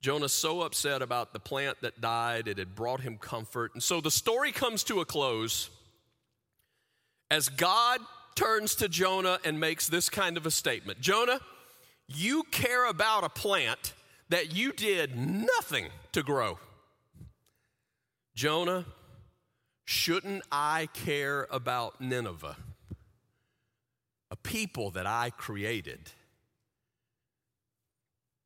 Jonah's 0.00 0.32
so 0.32 0.62
upset 0.62 1.02
about 1.02 1.32
the 1.32 1.40
plant 1.40 1.78
that 1.82 2.00
died, 2.00 2.48
it 2.48 2.58
had 2.58 2.74
brought 2.74 3.00
him 3.00 3.18
comfort. 3.18 3.74
And 3.74 3.82
so 3.82 4.00
the 4.00 4.10
story 4.10 4.50
comes 4.50 4.82
to 4.84 5.00
a 5.00 5.04
close 5.04 5.68
as 7.30 7.48
God 7.48 8.00
turns 8.34 8.74
to 8.76 8.88
Jonah 8.88 9.38
and 9.44 9.60
makes 9.60 9.88
this 9.88 10.08
kind 10.08 10.36
of 10.36 10.46
a 10.46 10.50
statement 10.50 11.00
Jonah, 11.00 11.40
you 12.08 12.44
care 12.44 12.88
about 12.88 13.24
a 13.24 13.28
plant 13.28 13.92
that 14.30 14.54
you 14.54 14.72
did 14.72 15.16
nothing 15.16 15.88
to 16.12 16.22
grow. 16.22 16.58
Jonah, 18.34 18.86
shouldn't 19.84 20.42
I 20.50 20.88
care 20.94 21.46
about 21.50 22.00
Nineveh, 22.00 22.56
a 24.30 24.36
people 24.36 24.90
that 24.92 25.06
I 25.06 25.30
created, 25.30 26.12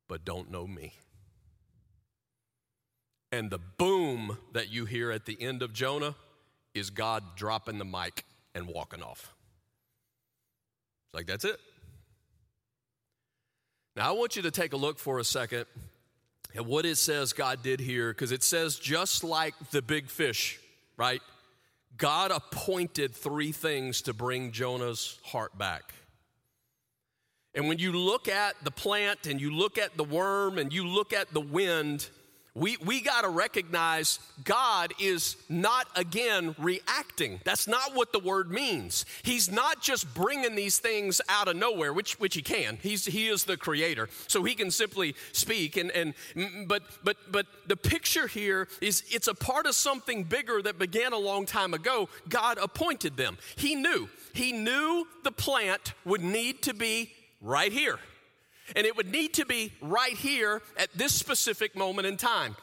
but 0.09 0.25
don't 0.25 0.51
know 0.51 0.67
me? 0.67 0.93
And 3.35 3.49
the 3.49 3.59
boom 3.59 4.37
that 4.53 4.71
you 4.71 4.85
hear 4.85 5.11
at 5.11 5.25
the 5.25 5.35
end 5.41 5.61
of 5.61 5.73
Jonah 5.73 6.15
is 6.73 6.89
God 6.89 7.21
dropping 7.35 7.79
the 7.79 7.83
mic 7.83 8.23
and 8.53 8.65
walking 8.65 9.03
off. 9.03 9.33
It's 11.07 11.15
like, 11.15 11.25
that's 11.25 11.43
it. 11.43 11.59
Now, 13.97 14.07
I 14.07 14.11
want 14.13 14.37
you 14.37 14.41
to 14.43 14.51
take 14.51 14.71
a 14.71 14.77
look 14.77 14.99
for 14.99 15.19
a 15.19 15.25
second 15.25 15.65
at 16.55 16.65
what 16.65 16.85
it 16.85 16.95
says 16.95 17.33
God 17.33 17.61
did 17.61 17.81
here, 17.81 18.13
because 18.13 18.31
it 18.31 18.41
says 18.41 18.79
just 18.79 19.21
like 19.21 19.53
the 19.71 19.81
big 19.81 20.07
fish, 20.07 20.57
right? 20.95 21.21
God 21.97 22.31
appointed 22.31 23.13
three 23.13 23.51
things 23.51 24.01
to 24.03 24.13
bring 24.13 24.53
Jonah's 24.53 25.19
heart 25.25 25.57
back. 25.57 25.93
And 27.53 27.67
when 27.67 27.79
you 27.79 27.91
look 27.91 28.29
at 28.29 28.55
the 28.63 28.71
plant 28.71 29.27
and 29.27 29.41
you 29.41 29.51
look 29.51 29.77
at 29.77 29.97
the 29.97 30.05
worm 30.05 30.57
and 30.57 30.71
you 30.71 30.87
look 30.87 31.11
at 31.11 31.33
the 31.33 31.41
wind, 31.41 32.09
we, 32.55 32.77
we 32.77 33.01
got 33.01 33.21
to 33.21 33.29
recognize 33.29 34.19
God 34.45 34.93
is 34.97 35.35
not 35.49 35.87
again 35.93 36.55
reacting. 36.57 37.41
That's 37.43 37.67
not 37.67 37.93
what 37.93 38.13
the 38.13 38.19
word 38.19 38.49
means. 38.49 39.05
He's 39.23 39.51
not 39.51 39.81
just 39.81 40.13
bringing 40.13 40.55
these 40.55 40.79
things 40.79 41.19
out 41.27 41.49
of 41.49 41.57
nowhere, 41.57 41.91
which, 41.91 42.17
which 42.17 42.33
he 42.33 42.41
can. 42.41 42.77
He's, 42.81 43.05
he 43.05 43.27
is 43.27 43.43
the 43.43 43.57
creator. 43.57 44.07
So 44.27 44.45
he 44.45 44.55
can 44.55 44.71
simply 44.71 45.15
speak. 45.33 45.75
And, 45.75 45.91
and, 45.91 46.13
but, 46.65 46.83
but, 47.03 47.17
but 47.29 47.45
the 47.67 47.75
picture 47.75 48.27
here 48.27 48.69
is 48.79 49.03
it's 49.11 49.27
a 49.27 49.35
part 49.35 49.65
of 49.65 49.75
something 49.75 50.23
bigger 50.23 50.61
that 50.61 50.79
began 50.79 51.11
a 51.11 51.19
long 51.19 51.45
time 51.45 51.73
ago. 51.73 52.07
God 52.29 52.57
appointed 52.57 53.17
them. 53.17 53.37
He 53.57 53.75
knew. 53.75 54.07
He 54.33 54.53
knew 54.53 55.05
the 55.25 55.31
plant 55.31 55.93
would 56.05 56.21
need 56.23 56.61
to 56.63 56.73
be 56.73 57.11
right 57.41 57.73
here. 57.73 57.99
And 58.75 58.85
it 58.85 58.95
would 58.95 59.11
need 59.11 59.33
to 59.35 59.45
be 59.45 59.71
right 59.81 60.15
here 60.15 60.61
at 60.77 60.91
this 60.93 61.13
specific 61.13 61.75
moment 61.75 62.07
in 62.07 62.17
time. 62.17 62.55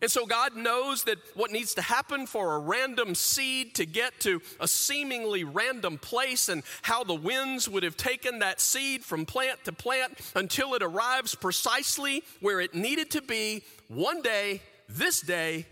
And 0.00 0.10
so 0.10 0.24
God 0.24 0.56
knows 0.56 1.04
that 1.04 1.18
what 1.34 1.50
needs 1.50 1.74
to 1.74 1.82
happen 1.82 2.26
for 2.26 2.54
a 2.54 2.58
random 2.58 3.14
seed 3.14 3.74
to 3.74 3.84
get 3.84 4.18
to 4.20 4.40
a 4.58 4.66
seemingly 4.66 5.44
random 5.44 5.98
place 5.98 6.48
and 6.48 6.62
how 6.80 7.04
the 7.04 7.14
winds 7.14 7.68
would 7.68 7.82
have 7.82 7.96
taken 7.96 8.38
that 8.38 8.60
seed 8.60 9.04
from 9.04 9.26
plant 9.26 9.64
to 9.64 9.72
plant 9.72 10.18
until 10.34 10.74
it 10.74 10.82
arrives 10.82 11.34
precisely 11.34 12.24
where 12.40 12.60
it 12.60 12.74
needed 12.74 13.10
to 13.10 13.22
be 13.22 13.62
one 13.88 14.22
day, 14.22 14.62
this 14.88 15.20
day, 15.20 15.66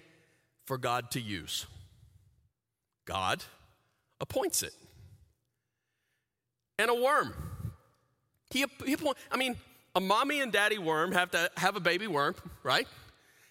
for 0.67 0.77
God 0.77 1.11
to 1.13 1.21
use. 1.21 1.67
God 3.07 3.43
appoints 4.21 4.63
it. 4.63 4.75
And 6.79 6.91
a 6.91 6.95
worm. 6.95 7.35
He, 8.51 8.65
he 8.85 8.97
I 9.31 9.37
mean, 9.37 9.57
a 9.95 10.01
mommy 10.01 10.41
and 10.41 10.53
daddy 10.53 10.79
worm 10.79 11.13
have 11.13 11.31
to 11.33 11.51
have 11.57 11.77
a 11.77 11.81
baby 11.81 12.07
worm, 12.07 12.35
right? 12.63 12.87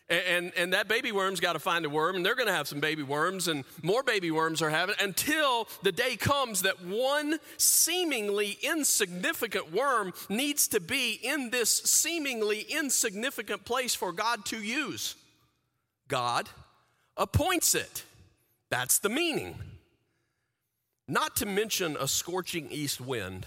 And, 0.09 0.23
and, 0.27 0.51
and 0.57 0.73
that 0.73 0.87
baby 0.87 1.11
worm's 1.11 1.39
got 1.39 1.53
to 1.53 1.59
find 1.59 1.85
a 1.85 1.89
worm, 1.89 2.15
and 2.15 2.25
they're 2.25 2.35
going 2.35 2.47
to 2.47 2.53
have 2.53 2.67
some 2.67 2.79
baby 2.79 3.03
worms, 3.03 3.47
and 3.47 3.63
more 3.83 4.01
baby 4.01 4.31
worms 4.31 4.61
are 4.61 4.69
having 4.69 4.95
until 4.99 5.67
the 5.83 5.91
day 5.91 6.15
comes 6.15 6.63
that 6.63 6.83
one 6.83 7.39
seemingly 7.57 8.57
insignificant 8.63 9.71
worm 9.71 10.13
needs 10.27 10.67
to 10.69 10.79
be 10.79 11.19
in 11.21 11.51
this 11.51 11.69
seemingly 11.69 12.61
insignificant 12.61 13.65
place 13.65 13.93
for 13.93 14.11
God 14.11 14.45
to 14.45 14.57
use. 14.57 15.15
God 16.07 16.49
appoints 17.15 17.75
it. 17.75 18.03
That's 18.71 18.99
the 18.99 19.09
meaning. 19.09 19.55
Not 21.07 21.35
to 21.37 21.45
mention 21.45 21.97
a 21.99 22.07
scorching 22.07 22.69
east 22.71 23.01
wind 23.01 23.45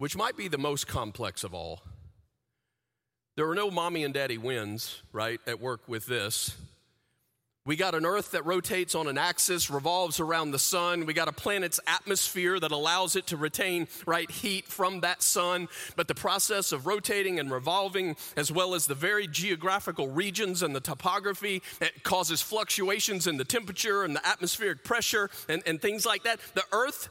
which 0.00 0.16
might 0.16 0.34
be 0.34 0.48
the 0.48 0.56
most 0.56 0.86
complex 0.86 1.44
of 1.44 1.52
all. 1.52 1.82
There 3.36 3.46
are 3.50 3.54
no 3.54 3.70
mommy 3.70 4.02
and 4.02 4.14
daddy 4.14 4.38
winds, 4.38 5.02
right, 5.12 5.38
at 5.46 5.60
work 5.60 5.86
with 5.88 6.06
this. 6.06 6.56
We 7.66 7.76
got 7.76 7.94
an 7.94 8.06
earth 8.06 8.30
that 8.30 8.46
rotates 8.46 8.94
on 8.94 9.08
an 9.08 9.18
axis, 9.18 9.68
revolves 9.68 10.18
around 10.18 10.52
the 10.52 10.58
sun. 10.58 11.04
We 11.04 11.12
got 11.12 11.28
a 11.28 11.32
planet's 11.32 11.80
atmosphere 11.86 12.58
that 12.58 12.70
allows 12.70 13.14
it 13.14 13.26
to 13.26 13.36
retain 13.36 13.88
right 14.06 14.30
heat 14.30 14.64
from 14.64 15.00
that 15.00 15.22
sun. 15.22 15.68
But 15.96 16.08
the 16.08 16.14
process 16.14 16.72
of 16.72 16.86
rotating 16.86 17.38
and 17.38 17.50
revolving, 17.50 18.16
as 18.38 18.50
well 18.50 18.74
as 18.74 18.86
the 18.86 18.94
very 18.94 19.26
geographical 19.26 20.08
regions 20.08 20.62
and 20.62 20.74
the 20.74 20.80
topography, 20.80 21.62
it 21.78 22.04
causes 22.04 22.40
fluctuations 22.40 23.26
in 23.26 23.36
the 23.36 23.44
temperature 23.44 24.02
and 24.04 24.16
the 24.16 24.26
atmospheric 24.26 24.82
pressure 24.82 25.28
and, 25.46 25.62
and 25.66 25.82
things 25.82 26.06
like 26.06 26.22
that. 26.22 26.40
The 26.54 26.64
earth 26.72 27.10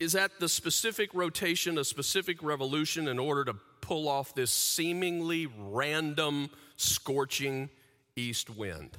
is 0.00 0.14
at 0.14 0.40
the 0.40 0.48
specific 0.48 1.10
rotation, 1.12 1.76
a 1.76 1.84
specific 1.84 2.42
revolution 2.42 3.06
in 3.06 3.18
order 3.18 3.44
to 3.44 3.54
pull 3.82 4.08
off 4.08 4.34
this 4.34 4.50
seemingly 4.50 5.46
random, 5.58 6.48
scorching 6.76 7.68
east 8.16 8.48
wind? 8.48 8.96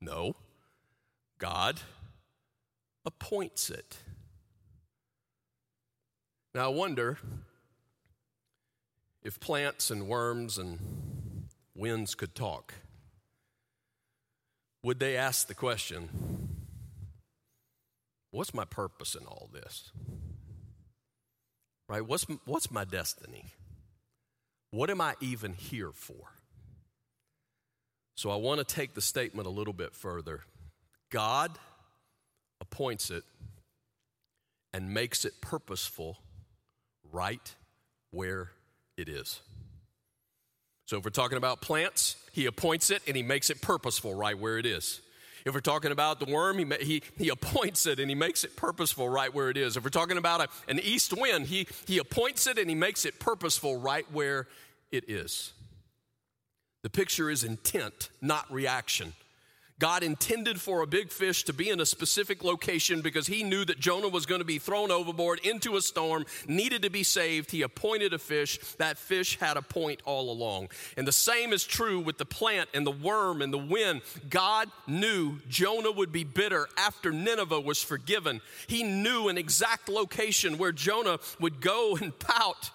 No. 0.00 0.36
God 1.38 1.80
appoints 3.04 3.68
it. 3.68 3.96
Now, 6.54 6.66
I 6.66 6.68
wonder 6.68 7.18
if 9.24 9.40
plants 9.40 9.90
and 9.90 10.06
worms 10.06 10.56
and 10.56 11.48
winds 11.74 12.14
could 12.14 12.34
talk. 12.34 12.74
would 14.84 14.98
they 14.98 15.16
ask 15.16 15.46
the 15.46 15.54
question, 15.54 16.41
What's 18.32 18.52
my 18.52 18.64
purpose 18.64 19.14
in 19.14 19.24
all 19.26 19.48
this? 19.52 19.92
Right? 21.88 22.04
What's, 22.04 22.26
what's 22.46 22.70
my 22.70 22.84
destiny? 22.84 23.52
What 24.70 24.88
am 24.90 25.00
I 25.00 25.14
even 25.20 25.52
here 25.52 25.92
for? 25.92 26.32
So 28.16 28.30
I 28.30 28.36
want 28.36 28.58
to 28.58 28.64
take 28.64 28.94
the 28.94 29.00
statement 29.02 29.46
a 29.46 29.50
little 29.50 29.74
bit 29.74 29.94
further. 29.94 30.40
God 31.10 31.52
appoints 32.60 33.10
it 33.10 33.22
and 34.72 34.94
makes 34.94 35.26
it 35.26 35.40
purposeful 35.42 36.16
right 37.12 37.54
where 38.12 38.50
it 38.96 39.10
is. 39.10 39.40
So 40.86 40.98
if 40.98 41.04
we're 41.04 41.10
talking 41.10 41.38
about 41.38 41.60
plants, 41.60 42.16
he 42.32 42.46
appoints 42.46 42.90
it 42.90 43.02
and 43.06 43.14
he 43.14 43.22
makes 43.22 43.50
it 43.50 43.60
purposeful 43.60 44.14
right 44.14 44.38
where 44.38 44.56
it 44.56 44.64
is. 44.64 45.00
If 45.44 45.54
we're 45.54 45.60
talking 45.60 45.92
about 45.92 46.20
the 46.20 46.32
worm, 46.32 46.58
he, 46.58 46.66
he, 46.84 47.02
he 47.16 47.28
appoints 47.28 47.86
it 47.86 47.98
and 47.98 48.08
he 48.08 48.14
makes 48.14 48.44
it 48.44 48.56
purposeful 48.56 49.08
right 49.08 49.32
where 49.32 49.50
it 49.50 49.56
is. 49.56 49.76
If 49.76 49.84
we're 49.84 49.90
talking 49.90 50.18
about 50.18 50.40
a, 50.40 50.48
an 50.68 50.78
east 50.80 51.12
wind, 51.12 51.46
he, 51.46 51.66
he 51.86 51.98
appoints 51.98 52.46
it 52.46 52.58
and 52.58 52.68
he 52.68 52.76
makes 52.76 53.04
it 53.04 53.18
purposeful 53.18 53.76
right 53.76 54.06
where 54.12 54.46
it 54.90 55.08
is. 55.08 55.52
The 56.82 56.90
picture 56.90 57.30
is 57.30 57.44
intent, 57.44 58.10
not 58.20 58.52
reaction. 58.52 59.12
God 59.82 60.04
intended 60.04 60.60
for 60.60 60.80
a 60.80 60.86
big 60.86 61.10
fish 61.10 61.42
to 61.42 61.52
be 61.52 61.68
in 61.68 61.80
a 61.80 61.84
specific 61.84 62.44
location 62.44 63.00
because 63.00 63.26
he 63.26 63.42
knew 63.42 63.64
that 63.64 63.80
Jonah 63.80 64.06
was 64.06 64.26
going 64.26 64.40
to 64.40 64.44
be 64.44 64.60
thrown 64.60 64.92
overboard 64.92 65.40
into 65.44 65.74
a 65.74 65.82
storm, 65.82 66.24
needed 66.46 66.82
to 66.82 66.90
be 66.90 67.02
saved. 67.02 67.50
He 67.50 67.62
appointed 67.62 68.14
a 68.14 68.18
fish. 68.20 68.60
That 68.78 68.96
fish 68.96 69.40
had 69.40 69.56
a 69.56 69.62
point 69.62 70.00
all 70.04 70.30
along. 70.30 70.68
And 70.96 71.04
the 71.04 71.10
same 71.10 71.52
is 71.52 71.64
true 71.64 71.98
with 71.98 72.16
the 72.16 72.24
plant 72.24 72.68
and 72.72 72.86
the 72.86 72.92
worm 72.92 73.42
and 73.42 73.52
the 73.52 73.58
wind. 73.58 74.02
God 74.30 74.70
knew 74.86 75.40
Jonah 75.48 75.90
would 75.90 76.12
be 76.12 76.22
bitter 76.22 76.68
after 76.78 77.10
Nineveh 77.10 77.60
was 77.60 77.82
forgiven. 77.82 78.40
He 78.68 78.84
knew 78.84 79.26
an 79.26 79.36
exact 79.36 79.88
location 79.88 80.58
where 80.58 80.70
Jonah 80.70 81.18
would 81.40 81.60
go 81.60 81.96
and 82.00 82.16
pout. 82.16 82.70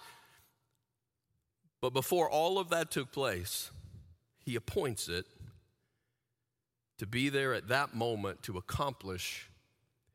But 1.80 1.94
before 1.94 2.28
all 2.28 2.58
of 2.58 2.68
that 2.68 2.90
took 2.90 3.12
place, 3.12 3.70
he 4.44 4.56
appoints 4.56 5.08
it 5.08 5.24
to 6.98 7.06
be 7.06 7.28
there 7.28 7.54
at 7.54 7.68
that 7.68 7.94
moment 7.94 8.42
to 8.44 8.58
accomplish 8.58 9.48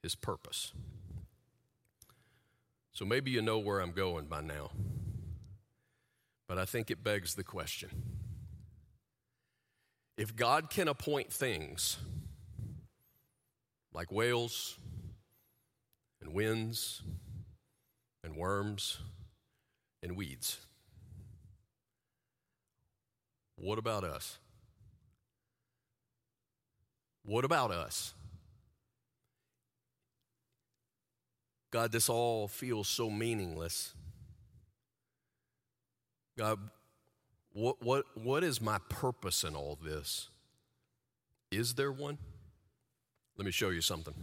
his 0.02 0.16
purpose. 0.16 0.74
So 2.92 3.06
maybe 3.06 3.32
you 3.32 3.42
know 3.42 3.58
where 3.58 3.80
I'm 3.80 3.92
going 3.92 4.26
by 4.26 4.42
now, 4.42 4.70
but 6.48 6.58
I 6.58 6.66
think 6.66 6.92
it 6.92 7.04
begs 7.04 7.36
the 7.36 7.44
question 7.44 7.90
if 10.18 10.36
God 10.36 10.70
can 10.70 10.88
appoint 10.88 11.34
things 11.34 11.98
like 13.94 14.12
whales 14.12 14.78
and 16.22 16.34
winds 16.34 17.02
and 18.24 18.36
worms 18.36 19.00
and 20.02 20.16
weeds, 20.16 20.60
what 23.56 23.80
about 23.80 24.04
us? 24.04 24.38
What 27.26 27.46
about 27.46 27.72
us? 27.72 28.14
God, 31.72 31.92
this 31.92 32.10
all 32.10 32.48
feels 32.48 32.88
so 32.88 33.10
meaningless. 33.10 33.94
God, 36.38 36.60
what, 37.54 37.82
what, 37.82 38.06
what 38.16 38.44
is 38.44 38.62
my 38.62 38.78
purpose 38.90 39.44
in 39.44 39.56
all 39.56 39.78
this? 39.84 40.30
Is 41.52 41.76
there 41.76 41.92
one? 41.92 42.18
Let 43.38 43.46
me 43.46 43.52
show 43.52 43.70
you 43.70 43.82
something. 43.82 44.14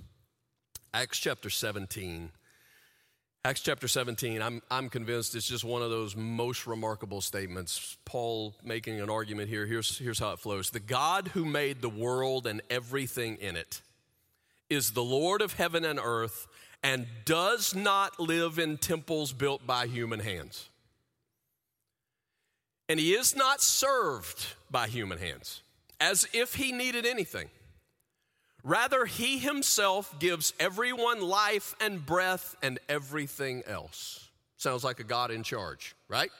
Acts 0.93 1.19
chapter 1.19 1.51
17 1.51 2.31
Acts 3.43 3.63
chapter 3.63 3.89
17, 3.89 4.43
I'm, 4.43 4.61
I'm 4.71 4.91
convinced 4.91 5.35
it's 5.35 5.49
just 5.49 5.65
one 5.65 5.81
of 5.81 5.89
those 5.89 6.15
most 6.15 6.67
remarkable 6.67 7.23
statements. 7.23 7.97
Paul 8.05 8.55
making 8.63 9.01
an 9.01 9.09
argument 9.09 9.49
here. 9.49 9.65
Here's, 9.65 9.97
here's 9.97 10.19
how 10.19 10.33
it 10.33 10.39
flows 10.39 10.69
The 10.69 10.81
God 10.81 11.29
who 11.29 11.47
made 11.47 11.81
the 11.81 11.89
world 11.89 12.47
and 12.47 12.61
everything 12.69 13.37
in 13.37 13.57
it 13.57 13.81
is 14.69 14.91
the 14.91 15.03
Lord 15.03 15.41
of 15.41 15.55
heaven 15.55 15.87
and 15.87 15.99
earth 15.99 16.49
and 16.83 17.07
does 17.25 17.75
not 17.75 18.21
live 18.21 18.59
in 18.59 18.77
temples 18.77 19.33
built 19.33 19.67
by 19.67 19.87
human 19.87 20.21
hands. 20.21 20.69
And 22.91 23.01
he 23.01 23.15
is 23.15 23.35
not 23.35 23.63
served 23.63 24.49
by 24.71 24.87
human 24.87 25.17
hands 25.17 25.63
as 25.99 26.29
if 26.35 26.57
he 26.57 26.73
needed 26.73 27.07
anything. 27.07 27.49
Rather, 28.63 29.07
he 29.07 29.39
himself 29.39 30.19
gives 30.19 30.53
everyone 30.61 31.21
life 31.21 31.75
and 31.81 32.05
breath 32.05 32.57
and 32.63 32.79
everything 32.89 33.63
else. 33.67 34.29
Sounds 34.57 34.85
like 34.85 35.01
a 35.01 35.05
God 35.05 35.31
in 35.31 35.43
charge, 35.43 35.95
right? 36.09 36.31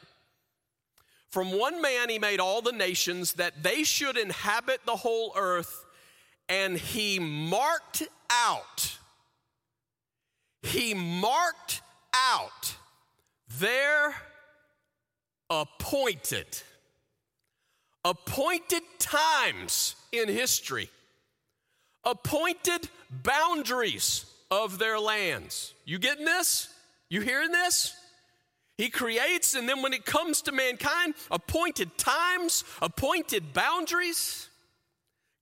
From 1.31 1.57
one 1.57 1.81
man, 1.81 2.09
he 2.09 2.19
made 2.19 2.41
all 2.41 2.61
the 2.61 2.73
nations 2.73 3.35
that 3.35 3.63
they 3.63 3.85
should 3.85 4.19
inhabit 4.19 4.81
the 4.85 4.97
whole 4.97 5.33
earth, 5.37 5.87
and 6.49 6.77
he 6.77 7.19
marked 7.19 8.03
out, 8.31 8.99
he 10.63 10.93
marked 10.93 11.81
out 12.13 12.77
their 13.59 14.15
appointed, 15.49 16.47
appointed 18.05 18.83
times 18.99 19.95
in 20.13 20.29
history 20.29 20.91
appointed 22.05 22.89
boundaries 23.11 24.25
of 24.51 24.79
their 24.79 24.99
lands. 24.99 25.75
You 25.85 25.99
getting 25.99 26.25
this? 26.25 26.69
You 27.09 27.21
hearing 27.21 27.53
this? 27.53 27.95
He 28.79 28.89
creates, 28.89 29.55
and 29.55 29.69
then 29.69 29.83
when 29.83 29.93
it 29.93 30.07
comes 30.07 30.43
to 30.43 30.53
mankind, 30.53 31.15
appointed 31.31 31.99
times, 31.99 32.65
appointed 32.81 33.53
boundaries. 33.53 34.49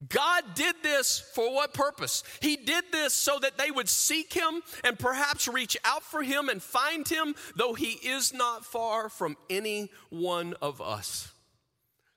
God 0.09 0.43
did 0.55 0.77
this 0.83 1.21
for 1.35 1.53
what 1.53 1.75
purpose? 1.75 2.23
He 2.41 2.57
did 2.57 2.85
this 2.93 3.15
so 3.15 3.39
that 3.41 3.59
they 3.59 3.71
would 3.71 3.89
seek 3.89 4.33
Him 4.33 4.63
and 4.85 4.99
perhaps 4.99 5.49
reach 5.49 5.77
out 5.85 6.03
for 6.03 6.23
Him 6.23 6.49
and 6.49 6.63
find 6.63 7.07
Him, 7.07 7.35
though 7.57 7.75
He 7.75 7.93
is 7.93 8.33
not 8.33 8.65
far 8.65 9.09
from 9.09 9.37
any 9.51 9.91
one 10.11 10.55
of 10.61 10.81
us. 10.81 11.33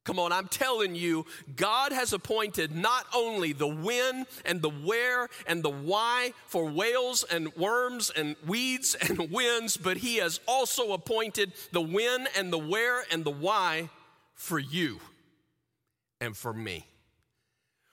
Come 0.03 0.17
on, 0.17 0.31
I'm 0.31 0.47
telling 0.47 0.95
you, 0.95 1.27
God 1.55 1.91
has 1.91 2.11
appointed 2.11 2.75
not 2.75 3.05
only 3.13 3.53
the 3.53 3.67
when 3.67 4.25
and 4.45 4.59
the 4.59 4.69
where 4.69 5.29
and 5.45 5.61
the 5.61 5.69
why 5.69 6.33
for 6.47 6.65
whales 6.65 7.23
and 7.23 7.55
worms 7.55 8.09
and 8.15 8.35
weeds 8.47 8.95
and 8.95 9.29
winds, 9.31 9.77
but 9.77 9.97
He 9.97 10.17
has 10.17 10.39
also 10.47 10.93
appointed 10.93 11.53
the 11.71 11.81
when 11.81 12.27
and 12.35 12.51
the 12.51 12.57
where 12.57 13.03
and 13.11 13.23
the 13.23 13.31
why 13.31 13.89
for 14.33 14.57
you 14.57 14.99
and 16.19 16.35
for 16.35 16.51
me. 16.51 16.87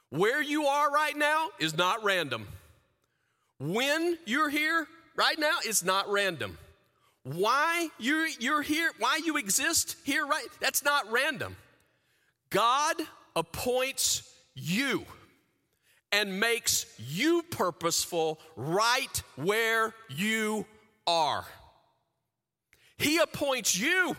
Where 0.09 0.41
you 0.41 0.65
are 0.65 0.91
right 0.91 1.17
now 1.17 1.49
is 1.59 1.77
not 1.77 2.03
random. 2.03 2.49
When 3.61 4.17
you're 4.25 4.49
here 4.49 4.87
right 5.15 5.39
now 5.39 5.59
is 5.67 5.85
not 5.85 6.11
random. 6.11 6.57
Why 7.25 7.91
you're, 7.99 8.29
you're 8.29 8.63
here, 8.63 8.93
why 8.99 9.21
you 9.23 9.37
exist 9.37 9.97
here 10.05 10.27
right, 10.27 10.47
that's 10.61 10.83
not 10.83 11.11
random. 11.13 11.57
God 12.51 12.97
appoints 13.37 14.23
you 14.55 15.05
and 16.13 16.41
makes 16.41 16.87
you 16.99 17.43
purposeful 17.51 18.41
right 18.57 19.23
where 19.37 19.95
you 20.09 20.67
are. 21.07 21.45
He 22.97 23.19
appoints 23.19 23.79
you 23.79 24.17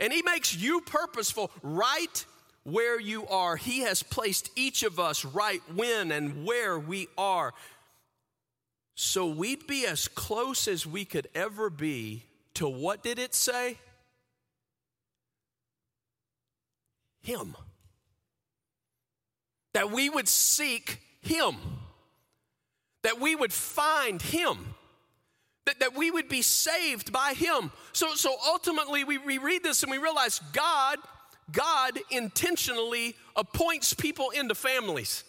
and 0.00 0.12
He 0.12 0.22
makes 0.22 0.54
you 0.54 0.80
purposeful 0.82 1.50
right 1.62 2.24
where 2.64 3.00
you 3.00 3.26
are. 3.26 3.56
He 3.56 3.80
has 3.80 4.02
placed 4.02 4.50
each 4.54 4.82
of 4.82 5.00
us 5.00 5.24
right 5.24 5.62
when 5.74 6.12
and 6.12 6.44
where 6.44 6.78
we 6.78 7.08
are. 7.16 7.54
So 8.94 9.26
we'd 9.26 9.66
be 9.66 9.86
as 9.86 10.08
close 10.08 10.68
as 10.68 10.86
we 10.86 11.04
could 11.04 11.28
ever 11.34 11.70
be 11.70 12.24
to 12.54 12.68
what 12.68 13.02
did 13.02 13.18
it 13.18 13.34
say? 13.34 13.78
Him. 17.20 17.56
That 19.74 19.90
we 19.90 20.08
would 20.08 20.28
seek 20.28 21.00
Him. 21.20 21.56
That 23.02 23.20
we 23.20 23.34
would 23.34 23.52
find 23.52 24.20
Him. 24.20 24.74
That, 25.66 25.80
that 25.80 25.96
we 25.96 26.10
would 26.10 26.28
be 26.28 26.42
saved 26.42 27.12
by 27.12 27.34
Him. 27.34 27.70
So, 27.92 28.14
so 28.14 28.34
ultimately, 28.46 29.04
we, 29.04 29.18
we 29.18 29.38
read 29.38 29.62
this 29.62 29.82
and 29.82 29.92
we 29.92 29.98
realize 29.98 30.40
God, 30.52 30.98
God 31.52 31.98
intentionally 32.10 33.14
appoints 33.36 33.92
people 33.94 34.30
into 34.30 34.54
families. 34.54 35.24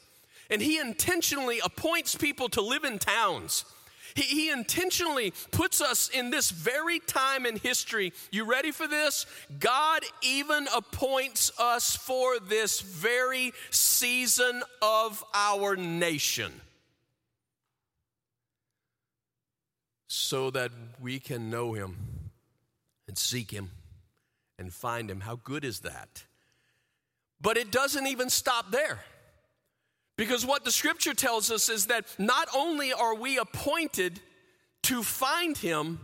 And 0.50 0.62
He 0.62 0.80
intentionally 0.80 1.60
appoints 1.64 2.16
people 2.16 2.50
to 2.50 2.62
live 2.62 2.84
in 2.84 3.00
towns. 3.00 3.66
He, 4.16 4.24
he, 4.24 4.50
intentionally 4.50 5.34
puts 5.52 5.82
us 5.82 6.10
in 6.10 6.32
this 6.32 6.50
very 6.50 7.00
time 7.00 7.46
in 7.46 7.58
history. 7.58 8.14
You 8.32 8.46
ready 8.46 8.72
for 8.72 8.88
this? 8.88 9.26
God 9.60 10.04
even 10.22 10.68
appoints 10.76 11.52
us 11.60 11.96
for 11.96 12.40
this 12.40 12.82
very 12.82 13.54
season 13.70 14.64
of 14.82 15.24
our 15.34 15.76
nation 15.76 16.52
so 20.08 20.50
that 20.52 20.72
we 21.00 21.20
can 21.20 21.50
know 21.50 21.74
Him 21.74 21.96
and 23.08 23.18
seek 23.18 23.52
Him 23.52 23.72
and 24.58 24.74
find 24.74 25.10
Him. 25.10 25.22
How 25.22 25.40
good 25.44 25.64
is 25.64 25.82
that? 25.82 26.26
But 27.42 27.58
it 27.58 27.72
doesn't 27.72 28.08
even 28.08 28.30
stop 28.30 28.72
there. 28.72 29.00
Because 30.20 30.46
what 30.46 30.66
the 30.66 30.72
scripture 30.72 31.14
tells 31.14 31.50
us 31.50 31.70
is 31.70 31.86
that 31.86 32.04
not 32.20 32.50
only 32.54 32.92
are 32.92 33.16
we 33.16 33.38
appointed 33.38 34.20
to 34.84 35.02
find 35.02 35.58
him, 35.58 36.02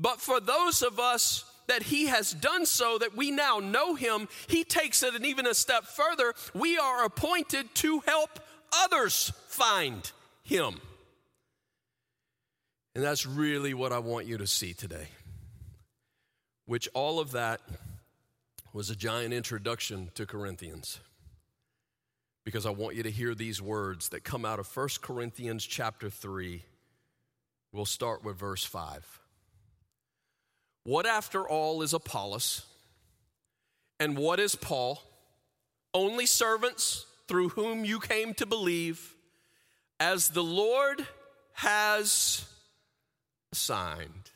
but 0.00 0.20
for 0.20 0.40
those 0.40 0.82
of 0.82 0.98
us 0.98 1.44
that 1.68 1.84
he 1.84 2.06
has 2.06 2.32
done 2.32 2.66
so 2.66 2.98
that 2.98 3.16
we 3.16 3.30
now 3.30 3.60
know 3.60 3.94
him, 3.94 4.26
he 4.48 4.64
takes 4.64 5.04
it 5.04 5.14
and 5.14 5.24
even 5.24 5.46
a 5.46 5.54
step 5.54 5.84
further. 5.84 6.34
We 6.54 6.76
are 6.76 7.04
appointed 7.04 7.72
to 7.76 8.00
help 8.00 8.40
others 8.82 9.30
find 9.46 10.10
him. 10.42 10.80
And 12.96 13.04
that's 13.04 13.26
really 13.26 13.74
what 13.74 13.92
I 13.92 14.00
want 14.00 14.26
you 14.26 14.38
to 14.38 14.46
see 14.48 14.74
today. 14.74 15.06
Which 16.64 16.88
all 16.94 17.20
of 17.20 17.30
that 17.30 17.60
was 18.72 18.90
a 18.90 18.96
giant 18.96 19.32
introduction 19.32 20.10
to 20.16 20.26
Corinthians 20.26 20.98
because 22.46 22.64
I 22.64 22.70
want 22.70 22.94
you 22.94 23.02
to 23.02 23.10
hear 23.10 23.34
these 23.34 23.60
words 23.60 24.10
that 24.10 24.22
come 24.22 24.44
out 24.44 24.60
of 24.60 24.76
1 24.76 24.88
Corinthians 25.02 25.66
chapter 25.66 26.08
3. 26.08 26.62
We'll 27.72 27.84
start 27.84 28.22
with 28.22 28.36
verse 28.36 28.62
5. 28.62 29.20
What, 30.84 31.06
after 31.06 31.46
all, 31.46 31.82
is 31.82 31.92
Apollos? 31.92 32.64
And 33.98 34.16
what 34.16 34.38
is 34.38 34.54
Paul? 34.54 35.02
Only 35.92 36.24
servants 36.24 37.06
through 37.26 37.48
whom 37.48 37.84
you 37.84 37.98
came 37.98 38.32
to 38.34 38.46
believe, 38.46 39.16
as 39.98 40.28
the 40.28 40.44
Lord 40.44 41.04
has 41.54 42.46
assigned. 43.50 44.30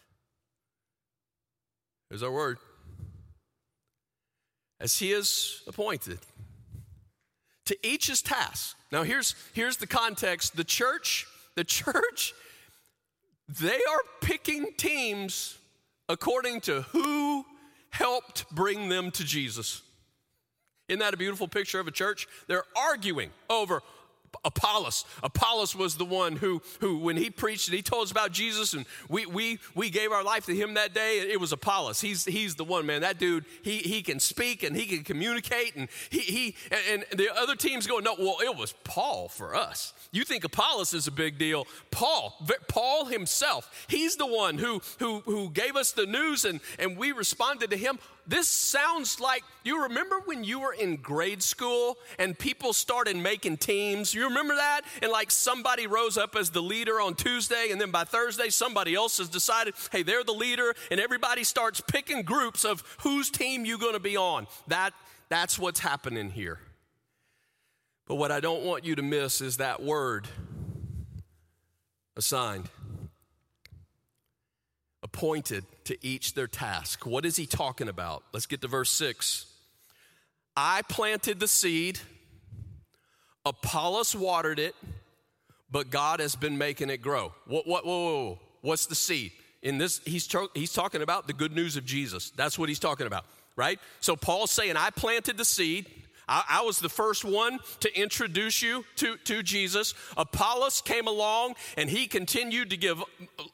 There's 2.09 2.25
our 2.25 2.33
word. 2.33 2.59
As 4.81 4.99
he 4.99 5.11
has 5.11 5.62
appointed 5.68 6.18
to 7.66 7.77
each 7.87 8.07
his 8.07 8.23
task. 8.23 8.77
Now 8.90 9.03
here's 9.03 9.35
here's 9.53 9.77
the 9.77 9.87
context. 9.87 10.57
The 10.57 10.64
church, 10.64 11.27
the 11.55 11.64
church, 11.64 12.35
they 13.49 13.68
are 13.77 14.01
picking 14.20 14.73
teams 14.77 15.59
according 16.09 16.61
to 16.62 16.83
who 16.83 17.44
helped 17.90 18.49
bring 18.51 18.88
them 18.88 19.11
to 19.12 19.25
Jesus. 19.25 19.83
Isn't 20.88 21.01
that 21.01 21.14
a 21.14 21.16
beautiful 21.16 21.46
picture 21.46 21.79
of 21.79 21.87
a 21.87 21.92
church? 21.92 22.27
They're 22.49 22.64
arguing 22.77 23.31
over 23.49 23.81
Apollos. 24.45 25.05
Apollos 25.23 25.75
was 25.75 25.97
the 25.97 26.05
one 26.05 26.37
who, 26.37 26.62
who 26.81 26.99
when 26.99 27.16
he 27.16 27.31
preached 27.31 27.69
and 27.69 27.77
he 27.77 27.83
told 27.83 28.05
us 28.05 28.11
about 28.11 28.33
Jesus 28.33 28.73
and 28.73 28.87
we, 29.09 29.27
we, 29.27 29.59
we 29.75 29.90
gave 29.90 30.12
our 30.12 30.25
life 30.25 30.47
to 30.47 30.55
him 30.55 30.75
that 30.75 30.95
day, 30.95 31.19
it 31.19 31.38
was 31.40 31.53
Apollos. 31.53 32.01
He's, 32.01 32.25
he's 32.25 32.55
the 32.55 32.64
one, 32.64 32.87
man. 32.87 33.03
That 33.03 33.19
dude, 33.19 33.45
he, 33.62 33.79
he 33.79 34.03
can 34.03 34.21
speak 34.21 34.62
and 34.62 34.75
he 34.75 34.87
can 34.87 35.05
communicate 35.05 35.77
and 35.77 35.88
he, 36.09 36.21
he 36.21 36.57
and, 36.71 37.05
and 37.11 37.19
the 37.19 37.35
other 37.37 37.57
teams 37.57 37.87
going, 37.87 38.05
no, 38.05 38.14
well, 38.19 38.38
it 38.43 38.57
was 38.57 38.75
Paul 38.85 39.29
for 39.29 39.55
us. 39.55 39.93
You 40.12 40.25
think 40.25 40.45
Apollos 40.45 40.95
is 40.95 41.07
a 41.07 41.12
big 41.12 41.38
deal. 41.38 41.66
Paul, 41.90 42.37
Paul 42.69 43.07
himself, 43.07 43.87
he's 43.88 44.16
the 44.16 44.27
one 44.27 44.59
who, 44.59 44.81
who, 44.99 45.21
who 45.21 45.51
gave 45.51 45.77
us 45.77 45.93
the 45.93 46.07
news 46.07 46.45
and, 46.45 46.61
and 46.79 46.97
we 46.97 47.12
responded 47.12 47.71
to 47.71 47.77
him. 47.77 47.99
This 48.31 48.47
sounds 48.47 49.19
like 49.19 49.43
you 49.64 49.83
remember 49.83 50.21
when 50.25 50.45
you 50.45 50.61
were 50.61 50.73
in 50.73 50.95
grade 50.95 51.43
school 51.43 51.99
and 52.16 52.38
people 52.38 52.73
started 52.73 53.16
making 53.16 53.57
teams? 53.57 54.14
You 54.14 54.29
remember 54.29 54.55
that? 54.55 54.83
And 55.03 55.11
like 55.11 55.33
somebody 55.33 55.88
rose 55.88 56.16
up 56.16 56.37
as 56.37 56.51
the 56.51 56.62
leader 56.62 57.01
on 57.01 57.14
Tuesday, 57.16 57.71
and 57.73 57.81
then 57.81 57.90
by 57.90 58.05
Thursday, 58.05 58.49
somebody 58.49 58.95
else 58.95 59.19
has 59.19 59.29
decided, 59.29 59.75
hey, 59.90 60.05
they're 60.05 60.23
the 60.23 60.31
leader, 60.31 60.77
and 60.93 61.01
everybody 61.01 61.43
starts 61.43 61.81
picking 61.81 62.23
groups 62.23 62.64
of 62.64 62.85
whose 63.01 63.31
team 63.31 63.64
you're 63.64 63.79
going 63.79 63.95
to 63.95 63.99
be 63.99 64.16
on. 64.16 64.47
That, 64.69 64.93
that's 65.29 65.59
what's 65.59 65.81
happening 65.81 66.31
here. 66.31 66.61
But 68.07 68.14
what 68.14 68.31
I 68.31 68.38
don't 68.38 68.62
want 68.62 68.85
you 68.85 68.95
to 68.95 69.03
miss 69.03 69.40
is 69.40 69.57
that 69.57 69.83
word 69.83 70.29
assigned 72.16 72.69
appointed 75.12 75.64
to 75.85 75.96
each 76.07 76.35
their 76.35 76.46
task. 76.46 77.05
What 77.05 77.25
is 77.25 77.37
he 77.37 77.46
talking 77.46 77.88
about? 77.88 78.23
Let's 78.33 78.46
get 78.46 78.61
to 78.62 78.68
verse 78.68 78.90
6. 78.90 79.46
I 80.57 80.83
planted 80.88 81.40
the 81.40 81.49
seed, 81.49 81.99
Apollos 83.44 84.14
watered 84.14 84.59
it, 84.59 84.75
but 85.70 85.90
God 85.90 86.20
has 86.20 86.37
been 86.37 86.59
making 86.59 86.90
it 86.90 86.99
grow. 86.99 87.33
What, 87.46 87.66
what, 87.66 87.87
whoa, 87.87 88.05
whoa, 88.05 88.25
whoa. 88.25 88.38
What's 88.61 88.87
the 88.87 88.94
seed? 88.94 89.33
In 89.62 89.79
this, 89.79 90.01
he's, 90.05 90.29
he's 90.55 90.73
talking 90.73 91.03
about 91.03 91.27
the 91.27 91.33
good 91.33 91.53
news 91.53 91.77
of 91.77 91.85
Jesus. 91.85 92.31
That's 92.31 92.59
what 92.59 92.68
he's 92.68 92.79
talking 92.79 93.07
about, 93.07 93.25
right? 93.57 93.79
So 94.01 94.16
Paul's 94.16 94.51
saying, 94.51 94.77
I 94.77 94.90
planted 94.90 95.37
the 95.37 95.44
seed, 95.44 95.87
I, 96.31 96.45
I, 96.49 96.62
was 96.62 96.79
the 96.79 96.88
first 96.88 97.25
one 97.25 97.59
to 97.81 98.01
introduce 98.01 98.62
you 98.62 98.85
to, 98.97 99.16
to 99.25 99.43
Jesus. 99.43 99.95
Apollos 100.16 100.81
came 100.81 101.09
along 101.09 101.57
and 101.77 101.90
he 101.90 102.07
continued 102.07 102.71
to 102.71 102.77
give 102.77 103.03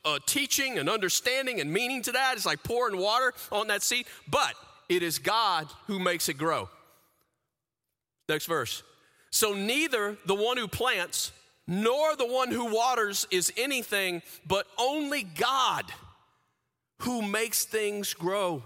uh, 0.04 0.18
teaching 0.26 0.78
and 0.78 0.88
understanding 0.88 1.58
and 1.60 1.72
meaning 1.72 2.02
to 2.02 2.12
that. 2.12 2.34
It's 2.36 2.44
like 2.44 2.62
pouring 2.62 3.00
water 3.00 3.32
on 3.50 3.68
that 3.68 3.82
seed, 3.82 4.06
but 4.28 4.52
it 4.90 5.02
is 5.02 5.18
God 5.18 5.66
who 5.86 5.98
makes 5.98 6.28
it 6.28 6.34
grow. 6.34 6.68
Next 8.28 8.44
verse. 8.44 8.82
So 9.30 9.54
neither 9.54 10.18
the 10.26 10.34
one 10.34 10.58
who 10.58 10.68
plants 10.68 11.32
nor 11.66 12.14
the 12.14 12.26
one 12.26 12.50
who 12.50 12.72
waters 12.72 13.26
is 13.30 13.52
anything, 13.56 14.22
but 14.46 14.66
only 14.78 15.22
God 15.22 15.84
who 17.00 17.22
makes 17.22 17.64
things 17.64 18.14
grow. 18.14 18.62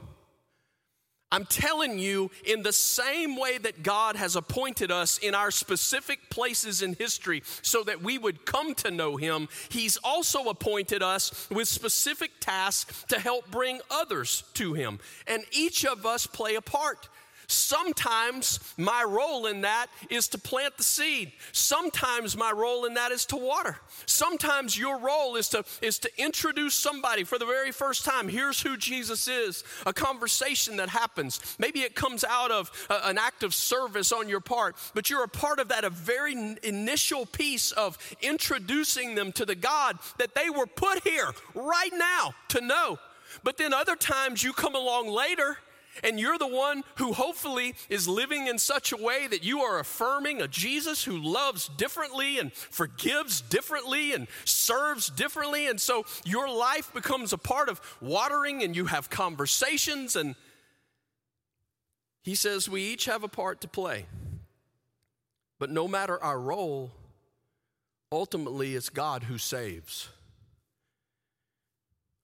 I'm 1.33 1.45
telling 1.45 1.99
you, 1.99 2.31
in 2.45 2.63
the 2.63 2.73
same 2.73 3.37
way 3.37 3.59
that 3.59 3.83
God 3.83 4.17
has 4.17 4.35
appointed 4.35 4.91
us 4.91 5.19
in 5.19 5.35
our 5.35 5.51
specific 5.51 6.29
places 6.29 6.83
in 6.83 6.95
history 6.95 7.43
so 7.63 7.85
that 7.85 8.03
we 8.03 8.19
would 8.19 8.45
come 8.45 8.75
to 8.77 8.91
know 8.91 9.17
Him, 9.17 9.49
He's 9.69 9.97
also 9.99 10.49
appointed 10.49 11.03
us 11.03 11.49
with 11.51 11.69
specific 11.69 12.33
tasks 12.41 13.05
to 13.09 13.21
help 13.21 13.51
bring 13.51 13.81
others 13.91 14.43
to 14.55 14.75
Him. 14.75 14.99
And 15.27 15.45
each 15.53 15.85
of 15.85 16.05
us 16.05 16.27
play 16.27 16.57
a 16.57 16.61
part. 16.61 17.09
Sometimes 17.51 18.61
my 18.77 19.03
role 19.03 19.47
in 19.47 19.63
that 19.63 19.89
is 20.09 20.29
to 20.29 20.39
plant 20.39 20.77
the 20.77 20.85
seed. 20.85 21.33
Sometimes 21.51 22.37
my 22.37 22.53
role 22.53 22.85
in 22.85 22.95
that 22.95 23.11
is 23.11 23.27
to 23.27 23.37
water. 23.37 23.77
Sometimes 24.07 24.79
your 24.79 24.99
role 24.99 25.35
is 25.35 25.49
to 25.49 25.65
is 25.83 25.99
to 26.01 26.11
introduce 26.17 26.75
somebody 26.75 27.25
for 27.25 27.39
the 27.39 27.47
very 27.47 27.73
first 27.73 28.05
time. 28.05 28.29
Here's 28.29 28.61
who 28.61 28.77
Jesus 28.77 29.27
is. 29.27 29.65
A 29.85 29.93
conversation 29.93 30.77
that 30.77 30.91
happens. 30.91 31.57
Maybe 31.59 31.81
it 31.81 31.97
comes 31.97 32.23
out 32.23 32.53
of 32.53 32.71
a, 32.89 33.09
an 33.09 33.19
act 33.19 33.43
of 33.43 33.53
service 33.53 34.13
on 34.13 34.29
your 34.29 34.41
part, 34.41 34.77
but 34.95 35.11
you're 35.11 35.25
a 35.25 35.29
part 35.29 35.59
of 35.59 35.69
that 35.69 35.85
a 35.85 35.91
very 35.91 36.57
initial 36.63 37.27
piece 37.27 37.73
of 37.73 37.99
introducing 38.23 39.17
them 39.17 39.33
to 39.33 39.45
the 39.45 39.57
God 39.57 39.99
that 40.19 40.37
they 40.37 40.51
were 40.51 40.67
put 40.67 41.03
here 41.03 41.31
right 41.55 41.93
now 41.93 42.35
to 42.49 42.61
know. 42.61 42.99
But 43.43 43.59
then 43.59 43.73
other 43.73 43.97
times 43.97 44.43
you 44.43 44.53
come 44.53 44.75
along 44.75 45.09
later 45.09 45.59
and 46.03 46.19
you're 46.19 46.39
the 46.39 46.47
one 46.47 46.83
who 46.97 47.13
hopefully 47.13 47.75
is 47.89 48.09
living 48.09 48.47
in 48.47 48.59
such 48.59 48.93
a 48.93 48.97
way 48.97 49.27
that 49.27 49.45
you 49.45 49.61
are 49.61 49.79
affirming 49.79 50.41
a 50.41 50.49
Jesus 50.49 51.05
who 51.05 51.19
loves 51.19 51.69
differently 51.69 52.39
and 52.39 52.53
forgives 52.53 53.41
differently 53.41 54.13
and 54.13 54.27
serves 54.45 55.09
differently. 55.09 55.67
And 55.67 55.81
so 55.81 56.05
your 56.25 56.49
life 56.49 56.93
becomes 56.93 57.33
a 57.33 57.39
part 57.39 57.69
of 57.69 57.81
watering 58.01 58.63
and 58.63 58.75
you 58.75 58.87
have 58.87 59.11
conversations. 59.11 60.17
And 60.17 60.35
he 62.23 62.35
says 62.35 62.69
we 62.69 62.83
each 62.83 63.07
have 63.07 63.23
a 63.23 63.29
part 63.29 63.61
to 63.63 63.69
play. 63.69 64.07
But 65.59 65.71
no 65.71 65.87
matter 65.87 66.23
our 66.23 66.41
role, 66.41 66.91
ultimately 68.11 68.75
it's 68.75 68.89
God 68.89 69.25
who 69.25 69.39
saves. 69.39 70.09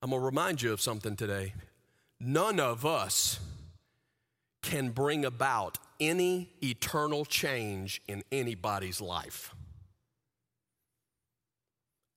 I'm 0.02 0.10
going 0.10 0.20
to 0.20 0.26
remind 0.26 0.62
you 0.62 0.72
of 0.72 0.80
something 0.80 1.16
today. 1.16 1.54
None 2.20 2.60
of 2.60 2.86
us 2.86 3.40
can 4.66 4.90
bring 4.90 5.24
about 5.24 5.78
any 6.00 6.50
eternal 6.60 7.24
change 7.24 8.02
in 8.08 8.24
anybody's 8.32 9.00
life. 9.00 9.54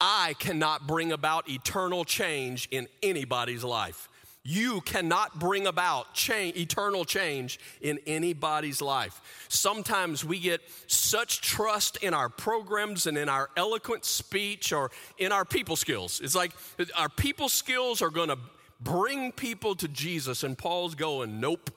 I 0.01 0.33
cannot 0.39 0.87
bring 0.87 1.11
about 1.11 1.47
eternal 1.47 2.05
change 2.05 2.67
in 2.71 2.87
anybody's 3.03 3.63
life. 3.63 4.09
You 4.43 4.81
cannot 4.81 5.37
bring 5.37 5.67
about 5.67 6.15
change, 6.15 6.57
eternal 6.57 7.05
change 7.05 7.59
in 7.81 7.99
anybody's 8.07 8.81
life. 8.81 9.45
Sometimes 9.47 10.25
we 10.25 10.39
get 10.39 10.61
such 10.87 11.41
trust 11.41 11.97
in 11.97 12.15
our 12.15 12.29
programs 12.29 13.05
and 13.05 13.15
in 13.15 13.29
our 13.29 13.51
eloquent 13.57 14.05
speech 14.05 14.73
or 14.73 14.89
in 15.19 15.31
our 15.31 15.45
people 15.45 15.75
skills. 15.75 16.19
It's 16.23 16.35
like 16.35 16.53
our 16.97 17.09
people 17.09 17.47
skills 17.47 18.01
are 18.01 18.09
going 18.09 18.29
to 18.29 18.39
bring 18.81 19.33
people 19.33 19.75
to 19.75 19.87
Jesus, 19.87 20.43
and 20.43 20.57
Paul's 20.57 20.95
going, 20.95 21.39
Nope. 21.39 21.69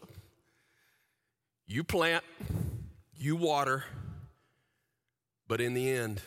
You 1.72 1.84
plant, 1.84 2.22
you 3.16 3.34
water, 3.34 3.82
but 5.48 5.62
in 5.62 5.72
the 5.72 5.90
end, 5.90 6.20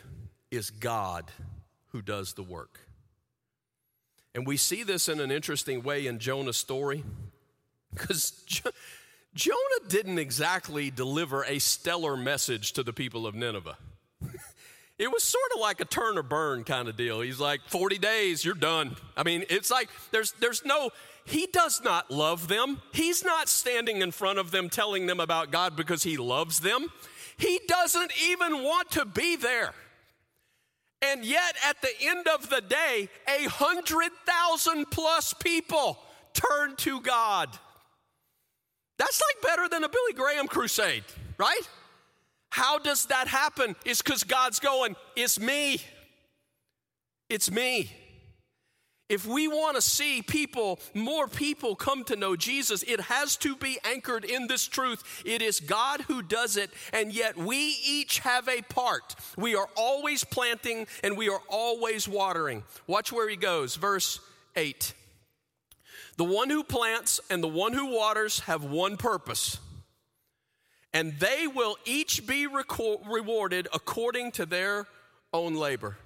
it's 0.50 0.70
God 0.70 1.30
who 1.92 2.02
does 2.02 2.32
the 2.32 2.42
work. 2.42 2.80
And 4.34 4.44
we 4.44 4.56
see 4.56 4.82
this 4.82 5.08
in 5.08 5.20
an 5.20 5.30
interesting 5.30 5.84
way 5.84 6.08
in 6.08 6.18
Jonah's 6.18 6.56
story 6.56 7.04
because 7.94 8.32
jo- 8.46 8.72
Jonah 9.36 9.88
didn't 9.88 10.18
exactly 10.18 10.90
deliver 10.90 11.44
a 11.44 11.60
stellar 11.60 12.16
message 12.16 12.72
to 12.72 12.82
the 12.82 12.92
people 12.92 13.24
of 13.24 13.36
Nineveh. 13.36 13.78
It 14.98 15.12
was 15.12 15.22
sort 15.22 15.50
of 15.54 15.60
like 15.60 15.80
a 15.80 15.84
turn 15.84 16.16
or 16.16 16.22
burn 16.22 16.64
kind 16.64 16.88
of 16.88 16.96
deal. 16.96 17.20
He's 17.20 17.40
like, 17.40 17.60
40 17.68 17.98
days, 17.98 18.44
you're 18.44 18.54
done. 18.54 18.96
I 19.16 19.22
mean, 19.22 19.44
it's 19.50 19.70
like 19.70 19.90
there's, 20.10 20.32
there's 20.40 20.64
no, 20.64 20.90
he 21.24 21.46
does 21.52 21.82
not 21.84 22.10
love 22.10 22.48
them. 22.48 22.80
He's 22.92 23.24
not 23.24 23.48
standing 23.48 24.00
in 24.00 24.10
front 24.10 24.38
of 24.38 24.52
them 24.52 24.70
telling 24.70 25.06
them 25.06 25.20
about 25.20 25.50
God 25.50 25.76
because 25.76 26.02
he 26.02 26.16
loves 26.16 26.60
them. 26.60 26.88
He 27.36 27.60
doesn't 27.68 28.12
even 28.26 28.62
want 28.62 28.90
to 28.92 29.04
be 29.04 29.36
there. 29.36 29.74
And 31.02 31.24
yet, 31.24 31.56
at 31.68 31.82
the 31.82 31.92
end 32.00 32.26
of 32.26 32.48
the 32.48 32.62
day, 32.62 33.10
a 33.28 33.48
hundred 33.48 34.12
thousand 34.26 34.90
plus 34.90 35.34
people 35.34 35.98
turn 36.32 36.74
to 36.76 37.00
God. 37.02 37.50
That's 38.98 39.20
like 39.20 39.42
better 39.42 39.68
than 39.68 39.84
a 39.84 39.90
Billy 39.90 40.14
Graham 40.14 40.48
crusade, 40.48 41.04
right? 41.36 41.68
How 42.56 42.78
does 42.78 43.04
that 43.06 43.28
happen? 43.28 43.76
It's 43.84 44.00
because 44.00 44.24
God's 44.24 44.60
going, 44.60 44.96
it's 45.14 45.38
me. 45.38 45.78
It's 47.28 47.50
me. 47.50 47.92
If 49.10 49.26
we 49.26 49.46
want 49.46 49.76
to 49.76 49.82
see 49.82 50.22
people, 50.22 50.80
more 50.94 51.28
people 51.28 51.76
come 51.76 52.02
to 52.04 52.16
know 52.16 52.34
Jesus, 52.34 52.82
it 52.84 52.98
has 52.98 53.36
to 53.36 53.56
be 53.56 53.78
anchored 53.84 54.24
in 54.24 54.46
this 54.46 54.66
truth. 54.66 55.22
It 55.26 55.42
is 55.42 55.60
God 55.60 56.00
who 56.08 56.22
does 56.22 56.56
it, 56.56 56.70
and 56.94 57.12
yet 57.12 57.36
we 57.36 57.76
each 57.86 58.20
have 58.20 58.48
a 58.48 58.62
part. 58.62 59.16
We 59.36 59.54
are 59.54 59.68
always 59.76 60.24
planting 60.24 60.86
and 61.04 61.14
we 61.18 61.28
are 61.28 61.42
always 61.48 62.08
watering. 62.08 62.62
Watch 62.86 63.12
where 63.12 63.28
he 63.28 63.36
goes. 63.36 63.76
Verse 63.76 64.18
8. 64.56 64.94
The 66.16 66.24
one 66.24 66.48
who 66.48 66.64
plants 66.64 67.20
and 67.28 67.42
the 67.42 67.48
one 67.48 67.74
who 67.74 67.94
waters 67.94 68.40
have 68.40 68.64
one 68.64 68.96
purpose, 68.96 69.58
and 70.96 71.12
they 71.18 71.46
will 71.46 71.76
each 71.84 72.26
be 72.26 72.46
rewarded 72.46 73.68
according 73.74 74.32
to 74.32 74.46
their 74.46 74.86
own 75.30 75.54
labor. 75.54 75.98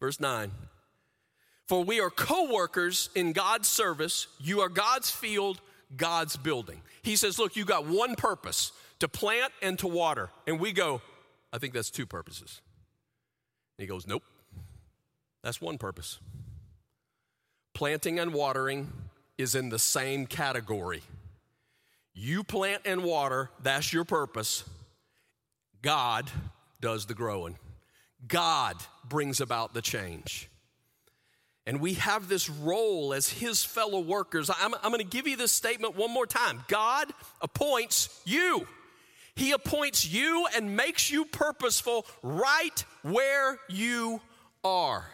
Verse 0.00 0.18
9. 0.18 0.50
For 1.68 1.84
we 1.84 2.00
are 2.00 2.08
co 2.08 2.50
workers 2.50 3.10
in 3.14 3.32
God's 3.32 3.68
service. 3.68 4.28
You 4.38 4.60
are 4.60 4.70
God's 4.70 5.10
field, 5.10 5.60
God's 5.94 6.38
building. 6.38 6.80
He 7.02 7.16
says, 7.16 7.38
Look, 7.38 7.54
you 7.54 7.66
got 7.66 7.84
one 7.84 8.16
purpose 8.16 8.72
to 9.00 9.08
plant 9.08 9.52
and 9.60 9.78
to 9.80 9.86
water. 9.86 10.30
And 10.46 10.58
we 10.58 10.72
go, 10.72 11.02
I 11.52 11.58
think 11.58 11.74
that's 11.74 11.90
two 11.90 12.06
purposes. 12.06 12.62
And 13.78 13.82
he 13.82 13.86
goes, 13.86 14.06
Nope, 14.06 14.22
that's 15.44 15.60
one 15.60 15.76
purpose. 15.76 16.18
Planting 17.74 18.18
and 18.18 18.32
watering 18.32 18.90
is 19.36 19.54
in 19.54 19.68
the 19.68 19.78
same 19.78 20.24
category. 20.24 21.02
You 22.14 22.44
plant 22.44 22.82
and 22.84 23.04
water, 23.04 23.50
that's 23.62 23.92
your 23.92 24.04
purpose. 24.04 24.64
God 25.82 26.30
does 26.80 27.06
the 27.06 27.14
growing, 27.14 27.58
God 28.26 28.76
brings 29.08 29.40
about 29.40 29.74
the 29.74 29.82
change. 29.82 30.48
And 31.66 31.80
we 31.80 31.94
have 31.94 32.28
this 32.28 32.48
role 32.48 33.12
as 33.12 33.28
his 33.28 33.62
fellow 33.62 34.00
workers. 34.00 34.50
I'm, 34.50 34.74
I'm 34.82 34.90
going 34.90 34.98
to 34.98 35.04
give 35.04 35.28
you 35.28 35.36
this 35.36 35.52
statement 35.52 35.94
one 35.94 36.10
more 36.10 36.26
time 36.26 36.64
God 36.68 37.12
appoints 37.40 38.20
you. 38.24 38.66
He 39.36 39.52
appoints 39.52 40.06
you 40.06 40.46
and 40.54 40.76
makes 40.76 41.10
you 41.10 41.24
purposeful 41.24 42.06
right 42.22 42.84
where 43.02 43.58
you 43.68 44.20
are. 44.64 45.04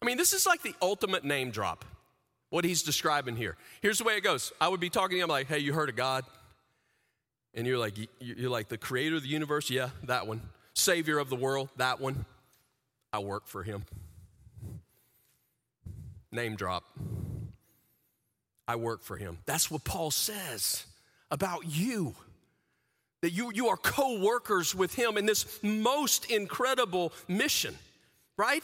I 0.00 0.04
mean, 0.04 0.16
this 0.16 0.32
is 0.32 0.46
like 0.46 0.62
the 0.62 0.74
ultimate 0.82 1.24
name 1.24 1.50
drop, 1.50 1.84
what 2.50 2.64
he's 2.64 2.82
describing 2.82 3.36
here. 3.36 3.56
Here's 3.80 3.98
the 3.98 4.04
way 4.04 4.16
it 4.16 4.22
goes 4.22 4.52
I 4.60 4.68
would 4.68 4.80
be 4.80 4.90
talking 4.90 5.18
to 5.18 5.24
him 5.24 5.28
like, 5.28 5.46
hey, 5.46 5.58
you 5.58 5.72
heard 5.72 5.88
of 5.88 5.96
God? 5.96 6.24
And 7.54 7.66
you're 7.66 7.78
like, 7.78 7.94
you're 8.20 8.50
like 8.50 8.68
the 8.68 8.78
creator 8.78 9.16
of 9.16 9.22
the 9.22 9.28
universe? 9.28 9.70
Yeah, 9.70 9.90
that 10.04 10.26
one. 10.26 10.42
Savior 10.74 11.18
of 11.18 11.30
the 11.30 11.36
world? 11.36 11.70
That 11.76 12.00
one. 12.00 12.26
I 13.12 13.18
work 13.20 13.46
for 13.46 13.62
him. 13.62 13.84
Name 16.30 16.54
drop. 16.54 16.84
I 18.68 18.76
work 18.76 19.02
for 19.02 19.16
him. 19.16 19.38
That's 19.46 19.70
what 19.70 19.84
Paul 19.84 20.10
says 20.10 20.84
about 21.30 21.62
you. 21.66 22.14
That 23.22 23.30
you, 23.30 23.50
you 23.54 23.68
are 23.68 23.76
co 23.76 24.20
workers 24.20 24.74
with 24.74 24.94
him 24.94 25.16
in 25.16 25.24
this 25.24 25.58
most 25.62 26.30
incredible 26.30 27.12
mission, 27.26 27.74
right? 28.36 28.62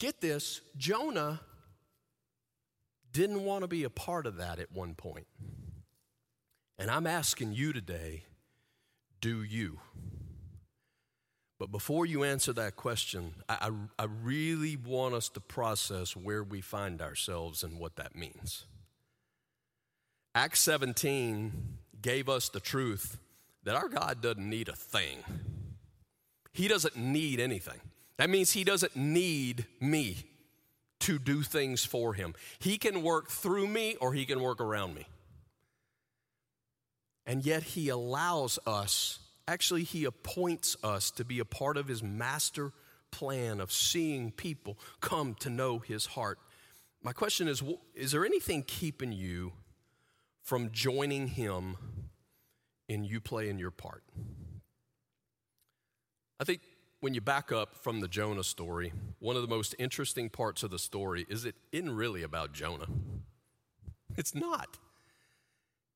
Get 0.00 0.20
this 0.20 0.60
Jonah 0.76 1.40
didn't 3.16 3.44
want 3.44 3.62
to 3.62 3.66
be 3.66 3.82
a 3.82 3.90
part 3.90 4.26
of 4.26 4.36
that 4.36 4.58
at 4.58 4.70
one 4.70 4.94
point. 4.94 5.26
And 6.78 6.90
I'm 6.90 7.06
asking 7.06 7.54
you 7.54 7.72
today 7.72 8.24
do 9.22 9.42
you? 9.42 9.80
But 11.58 11.72
before 11.72 12.04
you 12.04 12.22
answer 12.22 12.52
that 12.52 12.76
question, 12.76 13.32
I, 13.48 13.70
I, 13.98 14.02
I, 14.02 14.06
really 14.22 14.76
want 14.76 15.14
us 15.14 15.30
to 15.30 15.40
process 15.40 16.14
where 16.14 16.44
we 16.44 16.60
find 16.60 17.00
ourselves 17.00 17.64
and 17.64 17.78
what 17.78 17.96
that 17.96 18.14
means. 18.14 18.66
Acts 20.34 20.60
17 20.60 21.78
gave 22.02 22.28
us 22.28 22.50
the 22.50 22.60
truth 22.60 23.16
that 23.64 23.74
our 23.74 23.88
God 23.88 24.20
doesn't 24.20 24.48
need 24.48 24.68
a 24.68 24.76
thing, 24.76 25.24
He 26.52 26.68
doesn't 26.68 26.96
need 26.98 27.40
anything. 27.40 27.80
That 28.18 28.28
means 28.28 28.52
He 28.52 28.62
doesn't 28.62 28.94
need 28.94 29.64
me 29.80 30.26
to 31.00 31.18
do 31.18 31.42
things 31.42 31.84
for 31.84 32.14
Him. 32.14 32.34
He 32.58 32.78
can 32.78 33.02
work 33.02 33.28
through 33.30 33.68
me 33.68 33.96
or 34.00 34.12
He 34.12 34.24
can 34.26 34.40
work 34.40 34.60
around 34.60 34.94
me. 34.94 35.06
And 37.26 37.44
yet 37.44 37.62
He 37.62 37.88
allows 37.88 38.58
us 38.66 39.20
Actually, 39.48 39.84
he 39.84 40.04
appoints 40.04 40.76
us 40.82 41.10
to 41.12 41.24
be 41.24 41.38
a 41.38 41.44
part 41.44 41.76
of 41.76 41.86
his 41.86 42.02
master 42.02 42.72
plan 43.12 43.60
of 43.60 43.70
seeing 43.70 44.32
people 44.32 44.76
come 45.00 45.34
to 45.34 45.48
know 45.48 45.78
his 45.78 46.06
heart. 46.06 46.38
My 47.02 47.12
question 47.12 47.46
is 47.46 47.62
Is 47.94 48.10
there 48.10 48.26
anything 48.26 48.64
keeping 48.64 49.12
you 49.12 49.52
from 50.42 50.70
joining 50.72 51.28
him 51.28 51.76
in 52.88 53.04
you 53.04 53.20
playing 53.20 53.58
your 53.58 53.70
part? 53.70 54.02
I 56.40 56.44
think 56.44 56.60
when 57.00 57.14
you 57.14 57.20
back 57.20 57.52
up 57.52 57.76
from 57.82 58.00
the 58.00 58.08
Jonah 58.08 58.44
story, 58.44 58.92
one 59.18 59.36
of 59.36 59.42
the 59.42 59.48
most 59.48 59.74
interesting 59.78 60.28
parts 60.28 60.62
of 60.62 60.70
the 60.70 60.78
story 60.78 61.26
is 61.28 61.44
it 61.44 61.54
isn't 61.72 61.94
really 61.94 62.22
about 62.22 62.52
Jonah. 62.52 62.86
It's 64.16 64.34
not. 64.34 64.78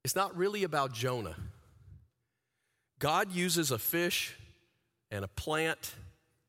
It's 0.05 0.17
not 0.17 0.37
really 0.37 0.65
about 0.65 0.93
Jonah. 0.93 1.37
God 2.99 3.33
uses 3.33 3.71
a 3.71 3.79
fish 3.79 4.37
and 5.11 5.25
a 5.25 5.29
plant 5.29 5.95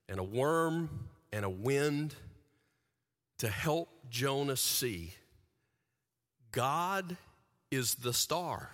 and 0.10 0.20
a 0.20 0.24
worm 0.24 1.08
and 1.32 1.46
a 1.46 1.50
wind 1.50 2.16
to 3.40 3.48
help 3.48 3.90
Jonah 4.10 4.58
see 4.58 5.14
God 6.52 7.16
is 7.72 7.96
the 7.96 8.14
star 8.14 8.70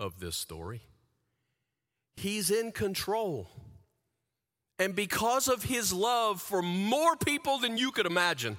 of 0.00 0.18
this 0.18 0.36
story. 0.36 0.82
He's 2.16 2.50
in 2.50 2.72
control. 2.72 3.48
And 4.84 4.94
because 4.94 5.48
of 5.48 5.62
his 5.62 5.94
love 5.94 6.42
for 6.42 6.60
more 6.60 7.16
people 7.16 7.58
than 7.58 7.78
you 7.78 7.90
could 7.90 8.04
imagine, 8.04 8.58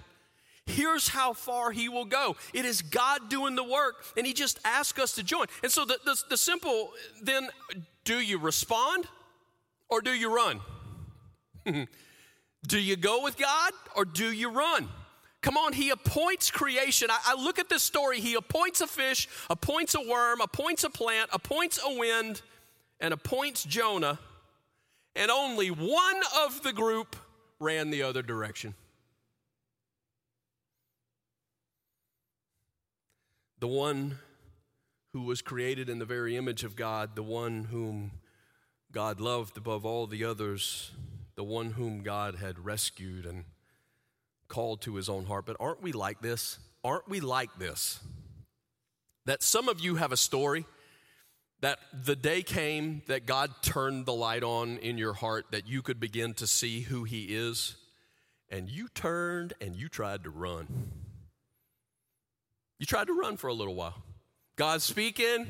here's 0.65 1.07
how 1.07 1.33
far 1.33 1.69
he 1.69 1.87
will 1.87 2.05
go. 2.05 2.35
It 2.51 2.65
is 2.65 2.81
God 2.81 3.29
doing 3.29 3.53
the 3.53 3.63
work, 3.63 4.03
and 4.17 4.25
he 4.25 4.33
just 4.33 4.57
asks 4.65 4.99
us 4.99 5.13
to 5.13 5.23
join. 5.23 5.45
And 5.61 5.71
so 5.71 5.85
the, 5.85 5.99
the, 6.03 6.19
the 6.31 6.37
simple 6.37 6.89
then 7.21 7.49
do 8.05 8.19
you 8.19 8.39
respond 8.39 9.05
or 9.87 10.01
do 10.01 10.09
you 10.09 10.35
run? 10.35 10.61
do 12.67 12.79
you 12.79 12.95
go 12.95 13.21
with 13.21 13.37
God 13.37 13.73
or 13.95 14.03
do 14.03 14.31
you 14.31 14.49
run? 14.49 14.89
Come 15.43 15.57
on, 15.57 15.73
he 15.73 15.91
appoints 15.91 16.49
creation. 16.49 17.11
I, 17.11 17.19
I, 17.23 17.35
look 17.35 17.59
at 17.59 17.69
this 17.69 17.83
story. 17.83 18.19
He 18.19 18.33
appoints 18.33 18.81
a 18.81 18.87
fish, 18.87 19.29
appoints 19.47 19.93
a 19.93 20.01
worm, 20.01 20.41
appoints 20.41 20.83
a 20.83 20.89
plant, 20.89 21.29
appoints 21.31 21.79
a 21.85 21.99
wind, 21.99 22.41
and 22.99 23.13
appoints 23.13 23.63
Jonah. 23.63 24.17
And 25.15 25.31
only 25.31 25.69
one 25.69 26.21
of 26.43 26.61
the 26.63 26.73
group 26.73 27.15
ran 27.59 27.89
the 27.89 28.03
other 28.03 28.21
direction. 28.21 28.75
the 33.59 33.67
one 33.67 34.19
who 35.13 35.23
was 35.23 35.41
created 35.41 35.89
in 35.89 35.97
the 35.97 36.05
very 36.05 36.35
image 36.35 36.63
of 36.63 36.75
God, 36.75 37.15
the 37.15 37.23
one 37.23 37.63
whom 37.65 38.11
God 38.91 39.19
loved 39.19 39.57
above 39.57 39.85
all 39.85 40.07
the 40.07 40.23
others, 40.23 40.91
the 41.35 41.43
one 41.43 41.71
whom 41.71 42.03
God 42.03 42.35
had 42.35 42.63
rescued 42.63 43.25
and 43.25 43.45
called 44.47 44.81
to 44.81 44.95
his 44.95 45.09
own 45.09 45.25
heart. 45.25 45.47
But 45.47 45.57
aren't 45.59 45.81
we 45.81 45.93
like 45.93 46.21
this? 46.21 46.59
Aren't 46.83 47.09
we 47.09 47.19
like 47.19 47.57
this? 47.57 47.99
That 49.25 49.41
some 49.41 49.67
of 49.67 49.79
you 49.79 49.95
have 49.95 50.11
a 50.11 50.17
story 50.17 50.65
that 51.61 51.79
the 51.93 52.15
day 52.15 52.43
came 52.43 53.01
that 53.07 53.25
God 53.25 53.51
turned 53.61 54.05
the 54.05 54.13
light 54.13 54.43
on 54.43 54.77
in 54.77 54.97
your 54.97 55.13
heart 55.13 55.45
that 55.51 55.67
you 55.67 55.81
could 55.81 55.99
begin 55.99 56.33
to 56.35 56.47
see 56.47 56.81
who 56.81 57.03
He 57.03 57.35
is, 57.35 57.75
and 58.49 58.69
you 58.69 58.87
turned 58.89 59.53
and 59.61 59.75
you 59.75 59.89
tried 59.89 60.23
to 60.23 60.29
run. 60.29 60.91
You 62.79 62.85
tried 62.85 63.07
to 63.07 63.13
run 63.13 63.37
for 63.37 63.47
a 63.47 63.53
little 63.53 63.75
while. 63.75 64.03
God's 64.57 64.83
speaking, 64.83 65.47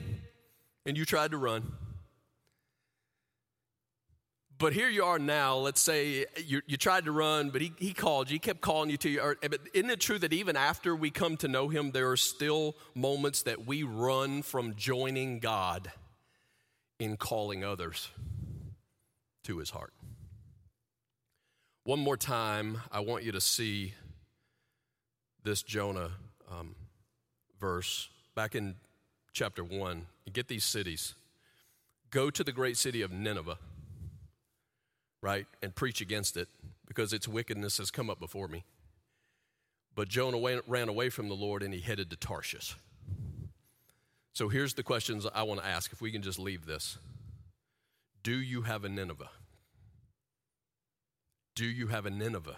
and 0.86 0.98
you 0.98 1.06
tried 1.06 1.32
to 1.32 1.38
run. 1.38 1.74
But 4.58 4.74
here 4.74 4.88
you 4.88 5.04
are 5.04 5.20
now. 5.20 5.58
Let's 5.58 5.82
say 5.82 6.26
you, 6.38 6.62
you 6.65 6.78
tried 6.78 7.06
to 7.06 7.12
run, 7.12 7.50
but 7.50 7.62
he, 7.62 7.74
he 7.78 7.94
called 7.94 8.30
you. 8.30 8.36
He 8.36 8.39
kept 8.39 8.62
calling 8.62 8.89
you 8.89 8.98
to 8.98 9.10
you. 9.10 9.36
But 9.41 9.60
isn't 9.74 9.89
it 9.89 10.00
true 10.00 10.18
that 10.20 10.32
even 10.32 10.56
after 10.56 10.96
we 10.96 11.12
come 11.12 11.36
to 11.38 11.48
know 11.48 11.68
him, 11.68 11.91
there 11.91 12.10
are 12.10 12.18
still 12.18 12.76
moments 12.94 13.44
that 13.44 13.65
we 13.65 13.84
run 13.84 14.44
from 14.44 14.76
joining 14.76 15.39
God 15.39 15.91
in 17.00 17.18
calling 17.18 17.65
others 17.65 18.10
to 19.44 19.58
his 19.58 19.72
heart? 19.72 19.94
One 21.84 22.00
more 22.00 22.18
time, 22.18 22.82
I 22.91 23.02
want 23.02 23.24
you 23.24 23.34
to 23.34 23.41
see 23.41 23.94
this 25.44 25.63
Jonah 25.63 26.12
um, 26.50 26.76
verse 27.60 28.10
back 28.36 28.56
in 28.56 28.76
chapter 29.34 29.65
1. 29.65 30.06
You 30.26 30.32
get 30.32 30.48
these 30.48 30.63
cities. 30.63 31.13
Go 32.10 32.30
to 32.30 32.44
the 32.44 32.54
great 32.54 32.78
city 32.78 33.02
of 33.02 33.12
Nineveh 33.12 33.58
right, 35.26 35.48
and 35.64 35.74
preach 35.74 36.02
against 36.02 36.38
it 36.38 36.48
because 36.88 37.12
its 37.12 37.28
wickedness 37.28 37.80
has 37.80 37.90
come 37.90 38.12
up 38.12 38.20
before 38.20 38.48
me. 38.48 38.64
But 39.96 40.08
Jonah 40.08 40.62
ran 40.68 40.88
away 40.88 41.10
from 41.10 41.30
the 41.30 41.34
Lord 41.34 41.64
and 41.64 41.74
he 41.74 41.80
headed 41.80 42.12
to 42.12 42.16
Tarshish. 42.16 42.76
So 44.34 44.50
here's 44.50 44.76
the 44.76 44.84
questions 44.84 45.26
I 45.34 45.42
want 45.42 45.62
to 45.62 45.66
ask 45.66 45.92
if 45.92 46.00
we 46.00 46.12
can 46.12 46.22
just 46.22 46.38
leave 46.38 46.68
this. 46.68 47.00
Do 48.22 48.36
you 48.36 48.64
have 48.64 48.86
a 48.86 48.90
Nineveh? 48.90 49.32
Do 51.56 51.66
you 51.66 51.88
have 51.88 52.06
a 52.06 52.12
Nineveh? 52.12 52.58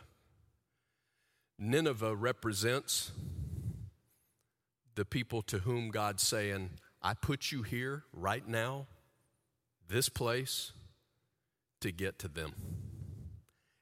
Nineveh 1.58 2.16
represents 2.16 3.12
the 4.96 5.06
people 5.06 5.42
to 5.44 5.60
whom 5.60 5.90
God's 5.90 6.24
saying, 6.24 6.72
I 7.02 7.14
put 7.14 7.50
you 7.50 7.62
here 7.62 8.04
right 8.12 8.46
now, 8.46 8.88
this 9.88 10.10
place, 10.10 10.74
to 11.82 11.92
get 11.92 12.20
to 12.20 12.28
them. 12.28 12.54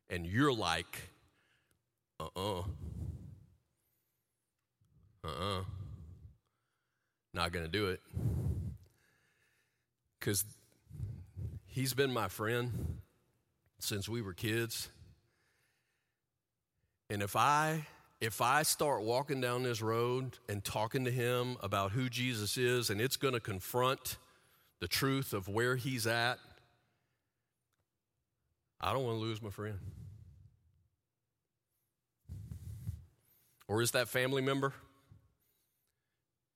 And 0.10 0.26
you're 0.26 0.54
like, 0.54 1.10
uh 2.20 2.28
uh-uh. 2.36 2.60
uh. 2.60 2.64
Uh 5.24 5.58
uh. 5.60 5.64
Not 7.34 7.52
going 7.52 7.66
to 7.66 7.72
do 7.72 7.88
it. 7.88 8.02
Because 10.20 10.46
he's 11.66 11.94
been 11.94 12.12
my 12.12 12.28
friend 12.28 13.00
since 13.80 14.08
we 14.08 14.22
were 14.22 14.34
kids. 14.34 14.90
And 17.10 17.22
if 17.22 17.36
I 17.36 17.86
if 18.22 18.42
I 18.42 18.64
start 18.64 19.04
walking 19.04 19.42
down 19.42 19.64
this 19.64 19.82
road 19.82 20.38
and 20.48 20.64
talking 20.64 21.06
to 21.06 21.12
him 21.12 21.58
about 21.62 21.92
who 21.92 22.10
Jesus 22.10 22.58
is 22.58 22.90
and 22.90 23.02
it's 23.02 23.18
going 23.18 23.34
to 23.34 23.40
confront 23.40 24.18
the 24.80 24.88
truth 24.88 25.34
of 25.34 25.48
where 25.48 25.76
he's 25.76 26.08
at 26.08 26.40
I 28.86 28.94
don't 28.94 29.04
want 29.04 29.18
to 29.18 29.22
lose 29.22 29.42
my 29.42 29.50
friend. 29.50 29.80
Or 33.68 33.82
is 33.82 33.92
that 33.92 34.08
family 34.08 34.44
member? 34.44 34.74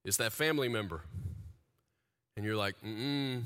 Is 0.05 0.17
that 0.17 0.31
family 0.31 0.69
member? 0.69 1.01
And 2.37 2.45
you're 2.45 2.55
like, 2.55 2.75
mm 2.85 3.41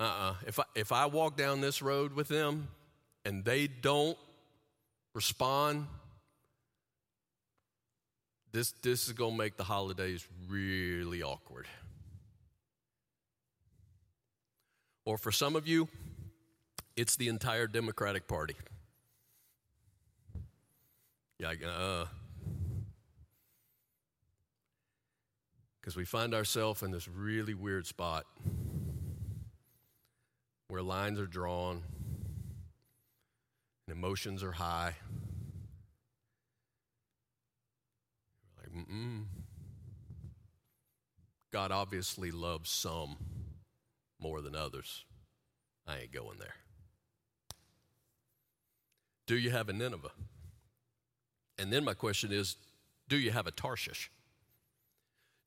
uh 0.00 0.02
uh-uh. 0.02 0.30
uh. 0.30 0.34
If 0.46 0.58
I, 0.58 0.62
if 0.74 0.92
I 0.92 1.06
walk 1.06 1.36
down 1.36 1.60
this 1.60 1.82
road 1.82 2.14
with 2.14 2.28
them 2.28 2.68
and 3.26 3.44
they 3.44 3.66
don't 3.66 4.16
respond, 5.14 5.86
this, 8.50 8.72
this 8.80 9.08
is 9.08 9.12
going 9.12 9.32
to 9.32 9.38
make 9.38 9.58
the 9.58 9.64
holidays 9.64 10.26
really 10.48 11.22
awkward. 11.22 11.66
Or 15.04 15.18
for 15.18 15.32
some 15.32 15.54
of 15.54 15.68
you, 15.68 15.86
it's 16.96 17.16
the 17.16 17.28
entire 17.28 17.66
Democratic 17.66 18.28
Party. 18.28 18.56
Yeah, 21.38 21.52
uh, 21.66 22.06
because 25.80 25.96
we 25.96 26.04
find 26.04 26.34
ourselves 26.34 26.82
in 26.82 26.92
this 26.92 27.08
really 27.08 27.54
weird 27.54 27.86
spot 27.86 28.24
where 30.68 30.82
lines 30.82 31.18
are 31.18 31.26
drawn 31.26 31.82
and 33.86 33.96
emotions 33.96 34.42
are 34.42 34.52
high. 34.52 34.94
Like, 38.58 38.86
mm 38.86 39.24
God 41.52 41.70
obviously 41.70 42.30
loves 42.30 42.70
some 42.70 43.16
more 44.18 44.40
than 44.40 44.56
others. 44.56 45.04
I 45.86 45.98
ain't 45.98 46.12
going 46.12 46.38
there. 46.38 46.54
Do 49.32 49.38
you 49.38 49.50
have 49.50 49.70
a 49.70 49.72
Nineveh? 49.72 50.10
And 51.56 51.72
then 51.72 51.86
my 51.86 51.94
question 51.94 52.32
is 52.32 52.56
do 53.08 53.16
you 53.16 53.30
have 53.30 53.46
a 53.46 53.50
Tarshish? 53.50 54.10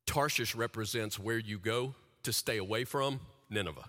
Tarshish 0.07 0.55
represents 0.55 1.19
where 1.19 1.37
you 1.37 1.59
go 1.59 1.93
to 2.23 2.33
stay 2.33 2.57
away 2.57 2.83
from 2.83 3.19
Nineveh. 3.47 3.85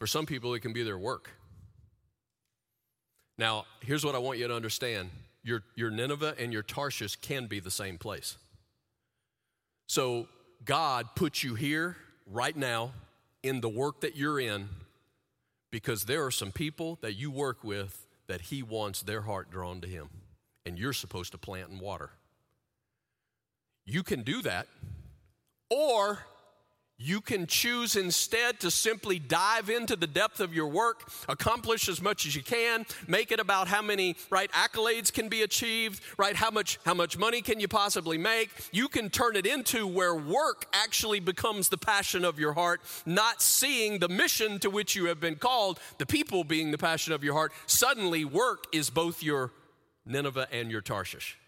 For 0.00 0.08
some 0.08 0.26
people, 0.26 0.54
it 0.54 0.60
can 0.60 0.72
be 0.72 0.82
their 0.82 0.98
work. 0.98 1.30
Now, 3.38 3.66
here's 3.80 4.04
what 4.04 4.16
I 4.16 4.18
want 4.18 4.40
you 4.40 4.48
to 4.48 4.56
understand 4.56 5.10
your, 5.44 5.62
your 5.76 5.92
Nineveh 5.92 6.34
and 6.36 6.52
your 6.52 6.64
Tarshish 6.64 7.14
can 7.14 7.46
be 7.46 7.60
the 7.60 7.70
same 7.70 7.96
place. 7.96 8.36
So, 9.86 10.26
God 10.64 11.10
put 11.14 11.44
you 11.44 11.54
here 11.54 11.96
right 12.26 12.56
now 12.56 12.90
in 13.44 13.60
the 13.60 13.68
work 13.68 14.00
that 14.00 14.16
you're 14.16 14.40
in 14.40 14.68
because 15.70 16.04
there 16.04 16.24
are 16.24 16.30
some 16.30 16.52
people 16.52 16.98
that 17.02 17.14
you 17.14 17.30
work 17.30 17.62
with 17.62 18.06
that 18.26 18.42
He 18.42 18.62
wants 18.62 19.02
their 19.02 19.22
heart 19.22 19.50
drawn 19.50 19.80
to 19.80 19.88
Him, 19.88 20.08
and 20.66 20.78
you're 20.78 20.92
supposed 20.92 21.32
to 21.32 21.38
plant 21.38 21.70
and 21.70 21.80
water. 21.80 22.10
You 23.86 24.02
can 24.02 24.22
do 24.22 24.42
that, 24.42 24.66
or 25.70 26.20
you 27.00 27.20
can 27.20 27.46
choose 27.46 27.94
instead 27.94 28.58
to 28.58 28.72
simply 28.72 29.20
dive 29.20 29.70
into 29.70 29.94
the 29.94 30.06
depth 30.06 30.40
of 30.40 30.52
your 30.52 30.66
work, 30.66 31.08
accomplish 31.28 31.88
as 31.88 32.02
much 32.02 32.26
as 32.26 32.34
you 32.34 32.42
can, 32.42 32.84
make 33.06 33.30
it 33.30 33.38
about 33.38 33.68
how 33.68 33.80
many 33.80 34.16
right 34.30 34.50
accolades 34.50 35.12
can 35.12 35.28
be 35.28 35.42
achieved, 35.42 36.02
right 36.18 36.34
how 36.34 36.50
much 36.50 36.80
how 36.84 36.94
much 36.94 37.16
money 37.16 37.40
can 37.40 37.60
you 37.60 37.68
possibly 37.68 38.18
make. 38.18 38.50
You 38.72 38.88
can 38.88 39.10
turn 39.10 39.36
it 39.36 39.46
into 39.46 39.86
where 39.86 40.14
work 40.14 40.66
actually 40.72 41.20
becomes 41.20 41.68
the 41.68 41.78
passion 41.78 42.24
of 42.24 42.40
your 42.40 42.54
heart, 42.54 42.80
not 43.06 43.40
seeing 43.40 44.00
the 44.00 44.08
mission 44.08 44.58
to 44.58 44.68
which 44.68 44.96
you 44.96 45.04
have 45.04 45.20
been 45.20 45.36
called, 45.36 45.78
the 45.98 46.06
people 46.06 46.42
being 46.42 46.72
the 46.72 46.78
passion 46.78 47.12
of 47.12 47.22
your 47.22 47.34
heart. 47.34 47.52
Suddenly 47.66 48.24
work 48.24 48.64
is 48.72 48.90
both 48.90 49.22
your 49.22 49.52
Nineveh 50.04 50.48
and 50.50 50.68
your 50.68 50.80
Tarshish. 50.80 51.38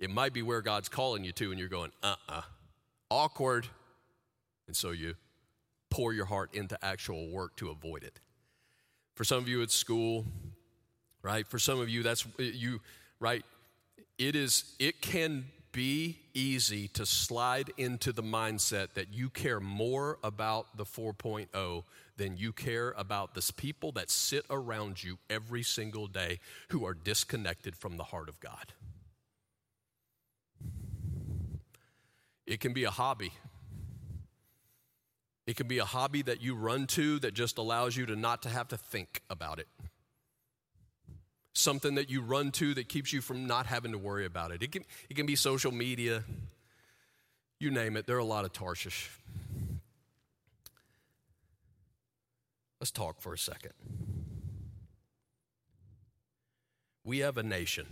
It 0.00 0.08
might 0.08 0.32
be 0.32 0.40
where 0.40 0.62
God's 0.62 0.88
calling 0.88 1.24
you 1.24 1.32
to 1.32 1.50
and 1.50 1.60
you're 1.60 1.68
going, 1.68 1.92
"Uh-uh. 2.02 2.42
Awkward." 3.10 3.68
And 4.66 4.76
so 4.76 4.90
you 4.90 5.14
pour 5.90 6.12
your 6.12 6.26
heart 6.26 6.54
into 6.54 6.82
actual 6.84 7.30
work 7.30 7.56
to 7.56 7.70
avoid 7.70 8.02
it. 8.02 8.20
For 9.14 9.24
some 9.24 9.38
of 9.38 9.48
you, 9.48 9.60
it's 9.60 9.74
school, 9.74 10.24
right? 11.22 11.46
For 11.46 11.58
some 11.58 11.80
of 11.80 11.88
you, 11.88 12.02
that's 12.02 12.26
you, 12.38 12.80
right? 13.20 13.44
It 14.18 14.34
is, 14.34 14.74
it 14.78 15.02
can 15.02 15.44
be 15.72 16.18
easy 16.34 16.88
to 16.88 17.04
slide 17.06 17.70
into 17.76 18.12
the 18.12 18.22
mindset 18.22 18.88
that 18.94 19.12
you 19.12 19.30
care 19.30 19.60
more 19.60 20.18
about 20.22 20.76
the 20.76 20.84
4.0 20.84 21.84
than 22.16 22.36
you 22.36 22.52
care 22.52 22.92
about 22.96 23.34
the 23.34 23.52
people 23.56 23.90
that 23.92 24.10
sit 24.10 24.44
around 24.50 25.02
you 25.02 25.18
every 25.30 25.62
single 25.62 26.06
day 26.06 26.38
who 26.68 26.84
are 26.84 26.94
disconnected 26.94 27.74
from 27.74 27.96
the 27.96 28.04
heart 28.04 28.28
of 28.28 28.38
God. 28.38 28.74
It 32.46 32.60
can 32.60 32.72
be 32.72 32.84
a 32.84 32.90
hobby. 32.90 33.32
It 35.52 35.56
can 35.56 35.68
be 35.68 35.80
a 35.80 35.84
hobby 35.84 36.22
that 36.22 36.40
you 36.40 36.54
run 36.54 36.86
to 36.86 37.18
that 37.18 37.34
just 37.34 37.58
allows 37.58 37.94
you 37.94 38.06
to 38.06 38.16
not 38.16 38.40
to 38.44 38.48
have 38.48 38.68
to 38.68 38.78
think 38.78 39.20
about 39.28 39.58
it. 39.58 39.68
something 41.54 41.94
that 41.96 42.10
you 42.10 42.22
run 42.22 42.50
to 42.52 42.74
that 42.74 42.88
keeps 42.88 43.12
you 43.12 43.20
from 43.20 43.46
not 43.46 43.66
having 43.66 43.92
to 43.92 43.98
worry 43.98 44.24
about 44.24 44.50
it. 44.50 44.62
It 44.62 44.72
can, 44.72 44.84
it 45.10 45.14
can 45.14 45.26
be 45.26 45.36
social 45.36 45.72
media, 45.72 46.24
you 47.60 47.70
name 47.70 47.96
it. 47.96 48.06
There 48.06 48.16
are 48.16 48.20
a 48.20 48.24
lot 48.24 48.44
of 48.44 48.52
Tarshish. 48.52 49.10
Let's 52.80 52.90
talk 52.90 53.20
for 53.20 53.32
a 53.32 53.38
second. 53.38 53.72
We 57.04 57.18
have 57.18 57.36
a 57.36 57.42
nation 57.42 57.86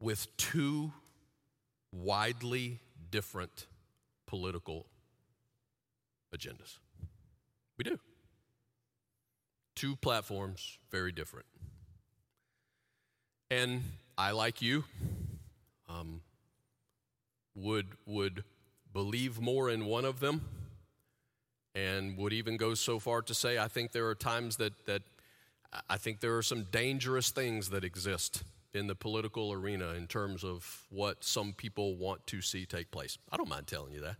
with 0.00 0.34
two 0.36 0.92
widely 1.92 2.78
different 3.10 3.66
political 4.26 4.86
agendas. 6.36 6.78
We 7.76 7.84
do. 7.84 7.98
Two 9.74 9.96
platforms, 9.96 10.78
very 10.90 11.12
different. 11.12 11.46
And 13.50 13.82
I, 14.16 14.32
like 14.32 14.62
you, 14.62 14.84
um, 15.88 16.20
would, 17.54 17.86
would 18.06 18.44
believe 18.92 19.40
more 19.40 19.70
in 19.70 19.86
one 19.86 20.04
of 20.04 20.20
them 20.20 20.42
and 21.74 22.16
would 22.16 22.32
even 22.32 22.56
go 22.56 22.74
so 22.74 22.98
far 22.98 23.22
to 23.22 23.34
say 23.34 23.58
I 23.58 23.68
think 23.68 23.92
there 23.92 24.08
are 24.08 24.14
times 24.14 24.56
that, 24.56 24.72
that 24.86 25.02
I 25.88 25.96
think 25.96 26.20
there 26.20 26.36
are 26.36 26.42
some 26.42 26.64
dangerous 26.64 27.30
things 27.30 27.70
that 27.70 27.84
exist 27.84 28.42
in 28.72 28.86
the 28.86 28.94
political 28.94 29.52
arena 29.52 29.90
in 29.94 30.06
terms 30.06 30.44
of 30.44 30.84
what 30.90 31.24
some 31.24 31.52
people 31.52 31.96
want 31.96 32.26
to 32.28 32.40
see 32.40 32.66
take 32.66 32.90
place. 32.90 33.18
I 33.30 33.36
don't 33.36 33.48
mind 33.48 33.66
telling 33.66 33.92
you 33.92 34.00
that. 34.00 34.16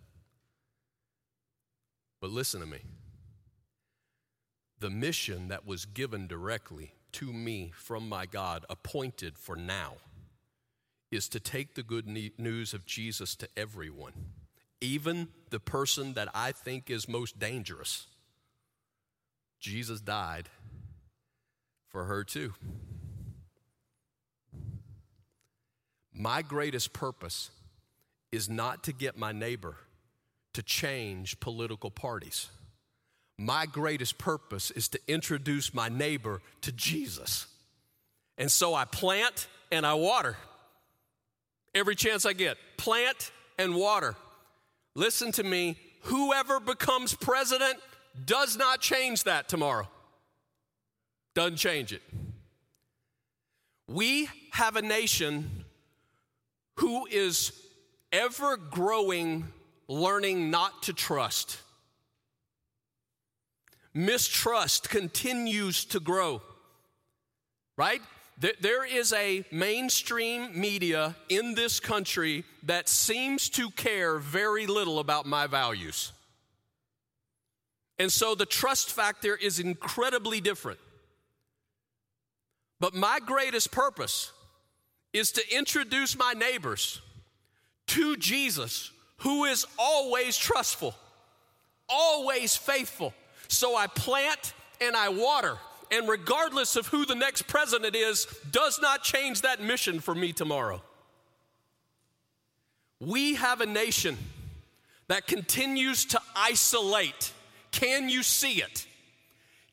But 2.21 2.31
listen 2.31 2.61
to 2.61 2.67
me. 2.67 2.81
The 4.79 4.91
mission 4.91 5.49
that 5.49 5.67
was 5.67 5.85
given 5.85 6.27
directly 6.27 6.93
to 7.13 7.33
me 7.33 7.73
from 7.75 8.09
my 8.09 8.27
God, 8.27 8.65
appointed 8.71 9.39
for 9.39 9.57
now, 9.57 9.95
is 11.11 11.29
to 11.29 11.41
take 11.41 11.75
the 11.75 11.83
good 11.83 12.07
news 12.07 12.73
of 12.73 12.87
Jesus 12.87 13.35
to 13.37 13.49
everyone, 13.57 14.13
even 14.81 15.29
the 15.51 15.61
person 15.61 16.15
that 16.15 16.29
I 16.35 16.53
think 16.53 16.89
is 16.89 17.09
most 17.09 17.39
dangerous. 17.39 18.07
Jesus 19.59 20.01
died 20.01 20.49
for 21.89 22.05
her 22.05 22.23
too. 22.23 22.55
My 26.13 26.43
greatest 26.43 26.93
purpose 26.93 27.51
is 28.31 28.49
not 28.49 28.85
to 28.85 28.93
get 28.93 29.19
my 29.19 29.33
neighbor 29.33 29.77
to 30.61 30.67
change 30.67 31.41
political 31.41 31.91
parties. 31.91 32.51
My 33.39 33.65
greatest 33.65 34.19
purpose 34.19 34.71
is 34.71 34.89
to 34.89 35.01
introduce 35.09 35.73
my 35.73 35.89
neighbor 35.89 36.43
to 36.61 36.71
Jesus. 36.73 37.47
And 38.37 38.53
so 38.53 38.75
I 38.75 38.85
plant 38.85 39.49
and 39.73 39.87
I 39.87 39.95
water 39.95 40.37
every 41.75 41.95
chance 41.95 42.27
I 42.27 42.35
get. 42.35 42.59
Plant 42.77 43.33
and 43.59 43.75
water. 43.75 44.17
Listen 44.95 45.33
to 45.33 45.43
me, 45.43 45.79
whoever 46.03 46.61
becomes 46.61 47.15
president 47.15 47.79
does 48.27 48.59
not 48.59 48.81
change 48.81 49.25
that 49.25 49.49
tomorrow. 49.49 49.89
Doesn't 51.35 51.57
change 51.57 51.95
it. 51.95 52.03
We 53.89 54.29
have 54.51 54.77
a 54.77 54.83
nation 54.83 55.65
who 56.77 57.07
is 57.07 57.53
ever 58.13 58.59
growing, 58.59 59.47
learning 59.91 60.51
not 60.51 60.85
to 60.85 60.93
trust. 60.93 61.59
Mistrust 63.93 64.89
continues 64.89 65.85
to 65.87 65.99
grow, 65.99 66.41
right? 67.77 68.01
There 68.61 68.87
is 68.87 69.13
a 69.13 69.45
mainstream 69.51 70.59
media 70.59 71.17
in 71.29 71.55
this 71.55 71.81
country 71.81 72.45
that 72.63 72.89
seems 72.89 73.51
to 73.51 73.69
care 73.71 74.19
very 74.19 74.67
little 74.67 75.01
about 75.01 75.27
my 75.27 75.47
values. 75.47 76.13
And 77.99 78.11
so 78.11 78.35
the 78.35 78.47
trust 78.47 78.93
factor 78.93 79.37
is 79.37 79.59
incredibly 79.59 80.41
different. 80.41 80.79
But 82.79 82.95
my 82.95 83.19
greatest 83.19 83.73
purpose 83.73 84.33
is 85.13 85.33
to 85.33 85.43
introduce 85.55 86.17
my 86.17 86.33
neighbors 86.33 87.03
to 87.89 88.17
Jesus, 88.17 88.93
who 89.21 89.45
is 89.45 89.67
always 89.79 90.37
trustful, 90.37 90.95
always 91.89 92.57
faithful. 92.57 93.15
So 93.49 93.77
I 93.77 93.87
plant 93.87 94.53
and 94.81 94.97
I 94.97 95.09
water 95.09 95.59
and 95.91 96.09
regardless 96.09 96.77
of 96.77 96.87
who 96.87 97.05
the 97.05 97.15
next 97.15 97.43
president 97.43 97.97
is, 97.97 98.27
does 98.51 98.81
not 98.81 99.03
change 99.03 99.43
that 99.43 99.61
mission 99.61 100.01
for 100.01 100.15
me 100.15 100.33
tomorrow. 100.33 100.81
We 103.01 103.35
have 103.35 103.61
a 103.61 103.67
nation 103.67 104.17
that 105.09 105.27
continues 105.27 106.05
to 106.07 106.21
isolate. 106.37 107.33
Can 107.73 108.09
you 108.09 108.23
see 108.23 108.63
it? 108.63 108.87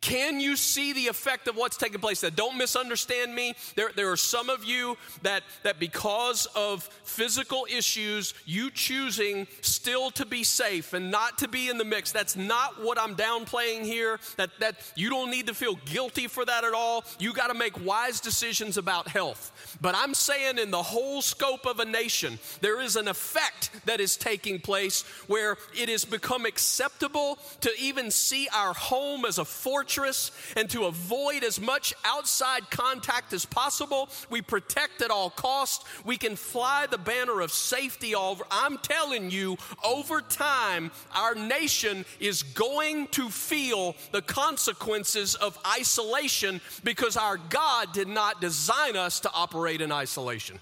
Can 0.01 0.39
you 0.39 0.55
see 0.55 0.93
the 0.93 1.07
effect 1.07 1.47
of 1.47 1.55
what's 1.55 1.75
taking 1.75 1.99
place? 1.99 2.21
That 2.21 2.35
don't 2.35 2.57
misunderstand 2.57 3.33
me. 3.33 3.55
There, 3.75 3.89
there 3.95 4.11
are 4.11 4.17
some 4.17 4.49
of 4.49 4.63
you 4.63 4.95
that, 5.23 5.43
that 5.63 5.79
because 5.79 6.45
of 6.55 6.83
physical 7.03 7.65
issues, 7.69 8.35
you 8.45 8.69
choosing 8.69 9.47
still 9.61 10.11
to 10.11 10.25
be 10.25 10.43
safe 10.43 10.93
and 10.93 11.09
not 11.09 11.39
to 11.39 11.47
be 11.47 11.69
in 11.69 11.79
the 11.79 11.83
mix. 11.83 12.11
That's 12.11 12.35
not 12.35 12.81
what 12.81 12.99
I'm 12.99 13.15
downplaying 13.15 13.83
here. 13.83 14.19
That, 14.37 14.51
that 14.59 14.75
you 14.95 15.09
don't 15.09 15.31
need 15.31 15.47
to 15.47 15.55
feel 15.55 15.75
guilty 15.85 16.27
for 16.27 16.45
that 16.45 16.63
at 16.63 16.73
all. 16.73 17.03
You 17.17 17.33
got 17.33 17.47
to 17.47 17.55
make 17.55 17.83
wise 17.83 18.21
decisions 18.21 18.77
about 18.77 19.07
health. 19.07 19.77
But 19.81 19.95
I'm 19.95 20.13
saying 20.13 20.59
in 20.59 20.69
the 20.69 20.83
whole 20.83 21.23
scope 21.23 21.65
of 21.65 21.79
a 21.79 21.85
nation, 21.85 22.37
there 22.61 22.79
is 22.79 22.95
an 22.97 23.07
effect 23.07 23.71
that 23.85 23.99
is 23.99 24.15
taking 24.15 24.59
place 24.59 25.01
where 25.25 25.57
it 25.75 25.89
has 25.89 26.05
become 26.05 26.45
acceptable 26.45 27.39
to 27.61 27.71
even 27.79 28.11
see 28.11 28.47
our 28.53 28.73
home 28.73 29.25
as 29.25 29.39
a 29.39 29.45
fortress 29.45 29.96
and 30.55 30.69
to 30.69 30.85
avoid 30.85 31.43
as 31.43 31.59
much 31.59 31.93
outside 32.05 32.69
contact 32.69 33.33
as 33.33 33.45
possible. 33.45 34.09
We 34.29 34.41
protect 34.41 35.01
at 35.01 35.11
all 35.11 35.29
costs. 35.29 35.85
We 36.05 36.17
can 36.17 36.35
fly 36.35 36.87
the 36.89 36.97
banner 36.97 37.41
of 37.41 37.51
safety 37.51 38.15
over. 38.15 38.43
I'm 38.51 38.77
telling 38.77 39.31
you, 39.31 39.57
over 39.83 40.21
time, 40.21 40.91
our 41.13 41.35
nation 41.35 42.05
is 42.19 42.43
going 42.43 43.07
to 43.07 43.29
feel 43.29 43.95
the 44.11 44.21
consequences 44.21 45.35
of 45.35 45.57
isolation 45.65 46.61
because 46.83 47.17
our 47.17 47.37
God 47.37 47.93
did 47.93 48.07
not 48.07 48.41
design 48.41 48.95
us 48.95 49.19
to 49.21 49.31
operate 49.33 49.81
in 49.81 49.91
isolation. 49.91 50.59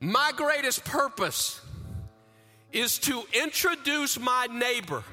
My 0.00 0.32
greatest 0.34 0.84
purpose 0.84 1.60
is 2.72 2.98
to 3.00 3.22
introduce 3.32 4.18
my 4.18 4.46
neighbor 4.46 5.04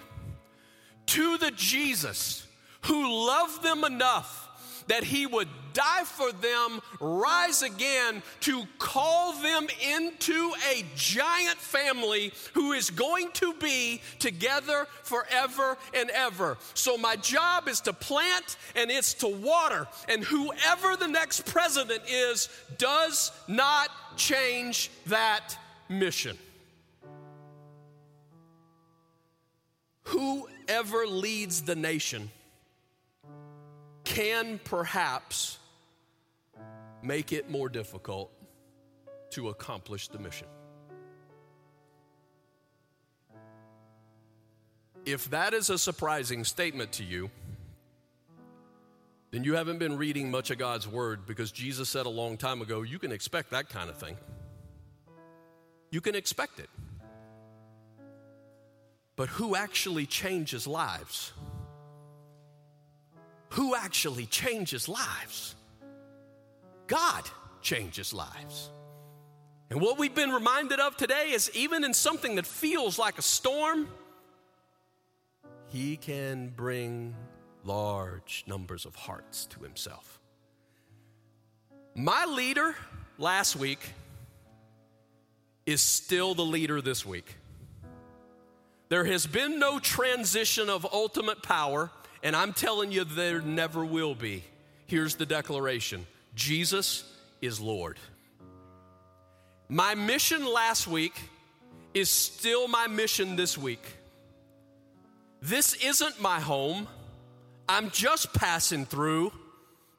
to 1.08 1.38
the 1.38 1.52
Jesus 1.52 2.46
who 2.82 3.28
loved 3.28 3.64
them 3.64 3.84
enough 3.84 4.50
that 4.90 5.04
he 5.04 5.26
would 5.26 5.48
die 5.74 6.04
for 6.04 6.32
them, 6.32 6.82
rise 7.00 7.62
again 7.62 8.22
to 8.42 8.64
call 8.80 9.34
them 9.34 9.68
into 9.96 10.52
a 10.72 10.84
giant 10.96 11.58
family 11.58 12.34
who 12.54 12.74
is 12.74 12.90
going 12.90 13.32
to 13.34 13.54
be 13.54 14.02
together 14.18 14.88
forever 15.04 15.78
and 15.94 16.10
ever. 16.10 16.58
So, 16.74 16.98
my 16.98 17.16
job 17.16 17.68
is 17.68 17.82
to 17.82 17.94
plant 17.94 18.58
and 18.76 18.90
it's 18.90 19.14
to 19.16 19.28
water, 19.28 19.88
and 20.10 20.24
whoever 20.24 20.96
the 20.98 21.08
next 21.08 21.46
president 21.46 22.02
is 22.10 22.50
does 22.78 23.32
not 23.48 23.90
change 24.18 24.90
that 25.06 25.56
mission. 25.88 26.38
Whoever 30.06 31.06
leads 31.06 31.62
the 31.62 31.76
nation 31.76 32.32
can 34.10 34.60
perhaps 34.64 35.60
make 37.04 37.32
it 37.32 37.48
more 37.48 37.70
difficult 37.70 38.32
to 39.30 39.50
accomplish 39.50 40.08
the 40.08 40.18
mission. 40.18 40.48
If 45.06 45.30
that 45.30 45.54
is 45.54 45.70
a 45.70 45.78
surprising 45.78 46.44
statement 46.44 46.94
to 46.94 47.04
you, 47.04 47.30
then 49.30 49.44
you 49.44 49.54
haven't 49.54 49.78
been 49.78 49.96
reading 49.96 50.32
much 50.32 50.50
of 50.50 50.58
God's 50.58 50.88
Word 50.88 51.28
because 51.28 51.52
Jesus 51.52 51.88
said 51.88 52.08
a 52.08 52.10
long 52.10 52.36
time 52.36 52.64
ago, 52.64 52.82
you 52.82 52.98
can 52.98 53.12
expect 53.12 53.52
that 53.52 53.70
kind 53.70 53.92
of 53.92 53.98
thing. 53.98 54.18
You 55.92 56.02
can 56.02 56.16
expect 56.16 56.60
it. 56.60 56.70
But 59.16 59.30
who 59.30 59.56
actually 59.56 60.08
changes 60.08 60.66
lives? 60.66 61.32
Who 63.50 63.76
actually 63.76 64.26
changes 64.26 64.88
lives? 64.88 65.56
God 66.88 67.24
changes 67.62 68.14
lives. 68.14 68.70
And 69.70 69.80
what 69.82 70.00
we've 70.00 70.16
been 70.16 70.32
reminded 70.32 70.80
of 70.80 70.98
today 70.98 71.32
is 71.32 71.52
even 71.54 71.84
in 71.84 71.94
something 71.94 72.36
that 72.36 72.46
feels 72.46 72.98
like 72.98 73.18
a 73.18 73.22
storm, 73.22 73.88
He 75.68 75.98
can 75.98 76.50
bring 76.56 77.16
large 77.64 78.44
numbers 78.48 78.86
of 78.86 78.96
hearts 78.96 79.46
to 79.48 79.60
himself. 79.62 80.20
My 81.96 82.26
leader 82.26 82.76
last 83.18 83.56
week 83.56 83.80
is 85.66 85.82
still 85.82 86.34
the 86.34 86.46
leader 86.46 86.82
this 86.82 87.06
week. 87.06 87.36
There 88.90 89.06
has 89.06 89.28
been 89.28 89.60
no 89.60 89.78
transition 89.78 90.70
of 90.70 90.86
ultimate 90.92 91.44
power, 91.44 91.92
and 92.24 92.36
I'm 92.36 92.54
telling 92.54 92.92
you, 92.92 93.04
there 93.04 93.42
never 93.42 93.84
will 93.86 94.16
be. 94.16 94.44
Here's 94.88 95.16
the 95.16 95.26
declaration 95.26 96.06
Jesus 96.36 97.04
is 97.42 97.60
Lord. 97.60 97.98
My 99.68 99.96
mission 99.96 100.46
last 100.46 100.88
week 100.88 101.14
is 101.94 102.10
still 102.10 102.68
my 102.68 102.88
mission 102.88 103.36
this 103.36 103.58
week. 103.58 103.84
This 105.42 105.74
isn't 105.76 106.22
my 106.22 106.40
home. 106.40 106.88
I'm 107.68 107.92
just 107.92 108.34
passing 108.34 108.86
through. 108.86 109.32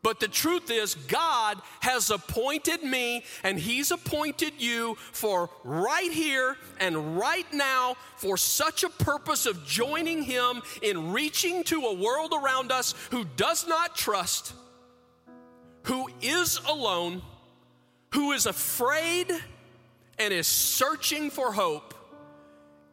But 0.03 0.19
the 0.19 0.29
truth 0.29 0.71
is, 0.71 0.95
God 0.95 1.61
has 1.81 2.11
appointed 2.11 2.83
me 2.83 3.25
and 3.43 3.59
He's 3.59 3.91
appointed 3.91 4.55
you 4.59 4.97
for 5.13 5.51
right 5.63 6.11
here 6.11 6.57
and 6.79 7.19
right 7.19 7.51
now 7.53 7.97
for 8.17 8.39
such 8.39 8.83
a 8.83 8.89
purpose 8.89 9.45
of 9.45 9.67
joining 9.67 10.23
Him 10.23 10.63
in 10.81 11.13
reaching 11.13 11.65
to 11.65 11.83
a 11.83 11.95
world 11.95 12.33
around 12.33 12.73
us 12.73 12.95
who 13.11 13.25
does 13.37 13.69
not 13.69 13.95
trust, 13.95 14.55
who 15.83 16.09
is 16.23 16.59
alone, 16.67 17.21
who 18.15 18.33
is 18.33 18.47
afraid 18.47 19.31
and 20.19 20.33
is 20.33 20.47
searching 20.47 21.31
for 21.31 21.53
hope. 21.53 21.95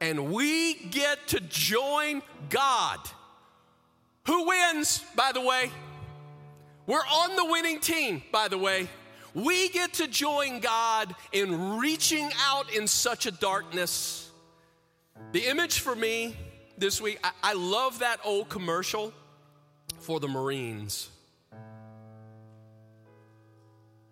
And 0.02 0.34
we 0.34 0.74
get 0.74 1.26
to 1.30 1.40
join 1.40 2.22
God. 2.50 3.00
Who 4.28 4.48
wins, 4.48 5.04
by 5.16 5.32
the 5.32 5.42
way? 5.42 5.72
We're 6.88 7.00
on 7.00 7.36
the 7.36 7.46
winning 7.46 7.80
team, 7.80 8.24
by 8.32 8.48
the 8.48 8.58
way. 8.58 8.88
We 9.34 9.70
get 9.70 9.94
to 9.96 10.08
join 10.08 10.62
God 10.62 11.14
in 11.34 11.78
reaching 11.78 12.32
out 12.48 12.74
in 12.74 12.88
such 12.88 13.26
a 13.26 13.32
darkness. 13.32 14.32
The 15.34 15.46
image 15.48 15.80
for 15.80 15.96
me 15.96 16.36
this 16.78 17.02
week, 17.02 17.20
I, 17.24 17.32
I 17.44 17.54
love 17.54 18.00
that 18.00 18.20
old 18.24 18.50
commercial 18.50 19.14
for 20.00 20.20
the 20.20 20.28
Marines 20.30 21.10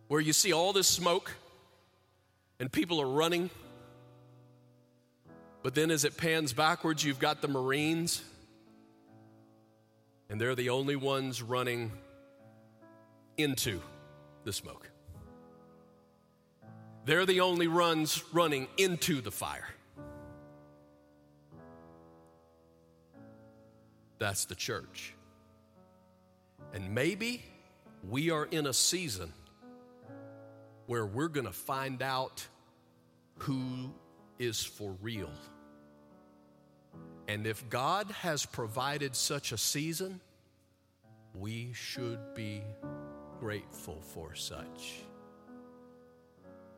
where 0.07 0.21
you 0.21 0.33
see 0.33 0.51
all 0.51 0.73
this 0.73 0.87
smoke 0.87 1.31
and 2.59 2.71
people 2.71 3.01
are 3.01 3.07
running. 3.07 3.49
But 5.63 5.75
then 5.75 5.91
as 5.91 6.05
it 6.05 6.17
pans 6.17 6.53
backwards, 6.53 7.03
you've 7.03 7.19
got 7.19 7.41
the 7.41 7.47
Marines, 7.47 8.23
and 10.29 10.39
they're 10.39 10.53
the 10.53 10.69
only 10.69 10.95
ones 10.95 11.41
running 11.41 11.91
into 13.37 13.81
the 14.43 14.53
smoke. 14.53 14.89
They're 17.05 17.25
the 17.25 17.41
only 17.41 17.67
ones 17.67 18.23
running 18.33 18.67
into 18.77 19.21
the 19.21 19.31
fire. 19.31 19.67
That's 24.17 24.45
the 24.45 24.55
church. 24.55 25.13
And 26.73 26.95
maybe 26.95 27.43
we 28.09 28.31
are 28.31 28.45
in 28.45 28.67
a 28.67 28.73
season 28.73 29.33
where 30.87 31.05
we're 31.05 31.27
going 31.27 31.45
to 31.45 31.53
find 31.53 32.01
out 32.01 32.47
who 33.39 33.93
is 34.39 34.63
for 34.63 34.95
real. 35.01 35.31
And 37.27 37.47
if 37.47 37.67
God 37.69 38.09
has 38.21 38.45
provided 38.45 39.15
such 39.15 39.51
a 39.51 39.57
season, 39.57 40.21
we 41.33 41.71
should 41.73 42.19
be 42.35 42.61
grateful 43.39 43.99
for 44.01 44.35
such. 44.35 45.03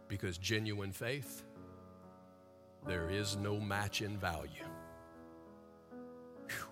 Because 0.08 0.38
genuine 0.38 0.92
faith, 0.92 1.44
there 2.86 3.10
is 3.10 3.36
no 3.38 3.60
match 3.60 4.02
in 4.02 4.18
value. 4.18 4.66
Whew. 6.48 6.68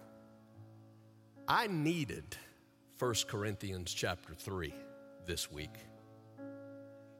I 1.47 1.67
needed 1.67 2.37
1 2.97 3.13
Corinthians 3.27 3.93
chapter 3.93 4.33
3 4.33 4.73
this 5.25 5.51
week. 5.51 5.75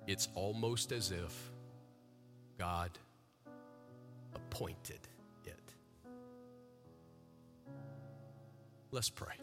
It's 0.07 0.29
almost 0.35 0.91
as 0.91 1.11
if 1.11 1.51
God 2.57 2.91
appointed 4.33 4.99
it. 5.45 5.73
Let's 8.91 9.09
pray. 9.09 9.35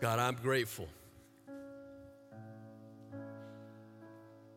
God, 0.00 0.18
I'm 0.18 0.36
grateful 0.36 0.88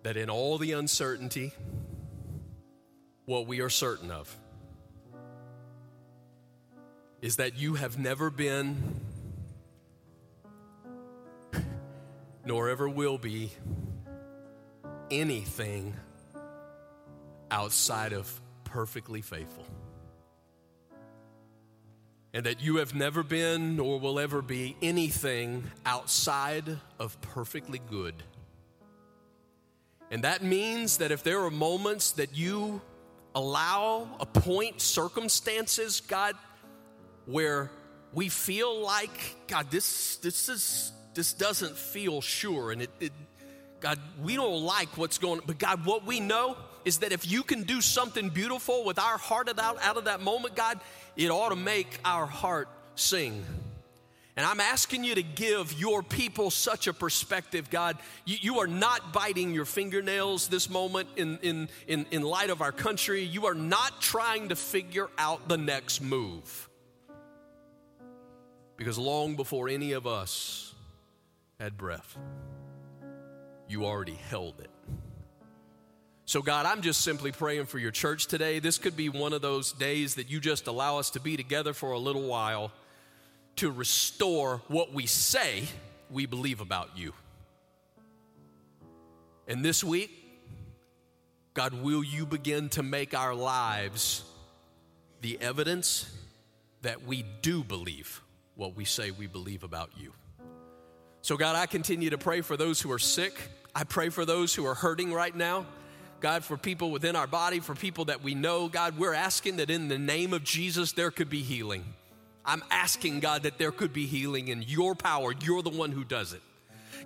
that 0.04 0.16
in 0.16 0.30
all 0.30 0.58
the 0.58 0.72
uncertainty, 0.72 1.52
what 3.26 3.46
we 3.46 3.60
are 3.60 3.70
certain 3.70 4.10
of 4.10 4.34
is 7.22 7.36
that 7.38 7.58
you 7.58 7.74
have 7.74 8.00
never 8.00 8.30
been, 8.30 9.02
nor 12.46 12.70
ever 12.70 12.88
will 12.88 13.18
be, 13.18 13.52
anything 15.12 15.94
outside 17.52 18.14
of 18.14 18.42
perfectly 18.64 19.22
faithful. 19.22 19.66
And 22.34 22.46
that 22.46 22.62
you 22.62 22.78
have 22.78 22.96
never 22.96 23.22
been 23.22 23.76
nor 23.76 24.00
will 24.00 24.20
ever 24.20 24.42
be 24.42 24.76
anything 24.82 25.64
outside 25.86 26.78
of 27.00 27.20
perfectly 27.22 27.80
good. 27.90 28.16
And 30.10 30.24
that 30.24 30.44
means 30.44 30.98
that 30.98 31.12
if 31.12 31.24
there 31.24 31.44
are 31.44 31.52
moments 31.52 32.12
that 32.14 32.36
you 32.36 32.82
allow, 33.36 34.08
appoint 34.20 34.82
circumstances, 34.82 36.02
God, 36.02 36.36
where 37.26 37.72
we 38.14 38.30
feel 38.30 38.82
like, 38.82 39.36
God, 39.48 39.72
this, 39.72 40.18
this, 40.18 40.50
is, 40.50 40.92
this 41.14 41.34
doesn't 41.34 41.78
feel 41.78 42.22
sure. 42.22 42.72
And 42.72 42.84
it, 42.84 42.92
it, 43.00 43.12
God, 43.80 44.00
we 44.22 44.36
don't 44.36 44.62
like 44.62 44.98
what's 44.98 45.18
going 45.18 45.40
on. 45.40 45.46
But 45.46 45.58
God, 45.58 45.86
what 45.86 46.06
we 46.06 46.20
know 46.20 46.58
is 46.86 47.00
that 47.00 47.12
if 47.12 47.30
you 47.30 47.44
can 47.44 47.64
do 47.64 47.82
something 47.82 48.30
beautiful 48.30 48.84
with 48.84 49.00
our 49.00 49.18
heart 49.18 49.50
out, 49.60 49.82
out 49.82 49.98
of 49.98 50.06
that 50.06 50.22
moment, 50.22 50.56
God, 50.56 50.80
it 51.16 51.30
ought 51.30 51.50
to 51.50 51.56
make 51.56 52.00
our 52.04 52.26
heart 52.26 52.68
sing. 52.96 53.46
And 54.36 54.46
I'm 54.46 54.60
asking 54.60 55.04
you 55.04 55.14
to 55.16 55.24
give 55.24 55.74
your 55.80 56.02
people 56.02 56.50
such 56.50 56.88
a 56.88 56.94
perspective, 56.94 57.70
God. 57.70 57.98
You, 58.26 58.38
you, 58.42 58.60
are 58.60 58.68
not 58.68 59.14
biting 59.14 59.54
your 59.54 59.66
fingernails 59.66 60.48
this 60.48 60.72
moment 60.72 61.08
in, 61.16 61.38
in, 61.44 61.70
in, 61.88 62.08
in 62.10 62.24
light 62.24 62.50
of 62.50 62.62
our 62.62 62.72
country. 62.72 63.22
You 63.22 63.46
are 63.46 63.54
not 63.54 64.02
trying 64.02 64.50
to 64.50 64.56
figure 64.56 65.10
out 65.20 65.48
the 65.48 65.58
next 65.58 66.02
move. 66.02 66.70
Because 68.76 68.98
long 68.98 69.36
before 69.36 69.70
any 69.70 69.92
of 69.92 70.08
us 70.08 70.74
had 71.60 71.78
breath, 71.78 72.18
you 73.68 73.86
already 73.86 74.16
held 74.16 74.60
it. 74.60 74.73
So, 76.26 76.42
God, 76.42 76.66
I'm 76.66 76.82
just 76.82 77.02
simply 77.02 77.32
praying 77.32 77.66
for 77.66 77.80
your 77.80 77.92
church 77.92 78.28
today. 78.28 78.60
This 78.60 78.78
could 78.78 78.96
be 78.96 79.10
one 79.10 79.34
of 79.34 79.42
those 79.42 79.74
days 79.74 80.16
that 80.16 80.30
you 80.30 80.40
just 80.40 80.68
allow 80.68 80.98
us 80.98 81.10
to 81.12 81.20
be 81.20 81.36
together 81.36 81.74
for 81.74 81.92
a 81.92 82.00
little 82.00 82.24
while 82.24 82.72
to 83.58 83.70
restore 83.70 84.62
what 84.68 84.94
we 84.94 85.06
say 85.06 85.66
we 86.10 86.26
believe 86.26 86.62
about 86.62 86.98
you. 86.98 87.14
And 89.48 89.64
this 89.64 89.84
week, 89.84 90.12
God, 91.54 91.74
will 91.74 92.04
you 92.04 92.26
begin 92.26 92.70
to 92.70 92.84
make 92.84 93.14
our 93.14 93.36
lives 93.36 94.24
the 95.22 95.40
evidence 95.42 96.10
that 96.84 97.06
we 97.06 97.26
do 97.42 97.64
believe 97.64 98.22
what 98.56 98.76
we 98.76 98.86
say 98.86 99.12
we 99.12 99.26
believe 99.26 99.64
about 99.64 99.90
you. 99.98 100.14
So, 101.22 101.38
God, 101.38 101.56
I 101.56 101.66
continue 101.66 102.10
to 102.12 102.18
pray 102.18 102.42
for 102.42 102.58
those 102.58 102.82
who 102.82 102.92
are 102.92 103.00
sick. 103.00 103.34
I 103.74 103.86
pray 103.86 104.10
for 104.10 104.26
those 104.26 104.54
who 104.54 104.66
are 104.66 104.76
hurting 104.76 105.14
right 105.14 105.36
now. 105.36 105.66
God, 106.24 106.46
for 106.46 106.56
people 106.56 106.90
within 106.90 107.18
our 107.18 107.28
body, 107.28 107.60
for 107.60 107.76
people 107.76 108.06
that 108.06 108.24
we 108.24 108.34
know, 108.34 108.70
God, 108.70 108.98
we're 108.98 109.14
asking 109.14 109.58
that 109.58 109.70
in 109.70 109.90
the 109.90 110.00
name 110.00 110.32
of 110.32 110.42
Jesus 110.42 110.94
there 110.94 111.12
could 111.12 111.30
be 111.30 111.42
healing. 111.42 111.84
I'm 112.46 112.64
asking, 112.72 113.20
God, 113.20 113.44
that 113.44 113.58
there 113.58 113.74
could 113.74 113.92
be 113.92 114.06
healing 114.06 114.48
in 114.48 114.62
your 114.62 114.96
power. 114.96 115.34
You're 115.44 115.62
the 115.62 115.70
one 115.70 115.92
who 115.92 116.06
does 116.06 116.32
it. 116.32 116.42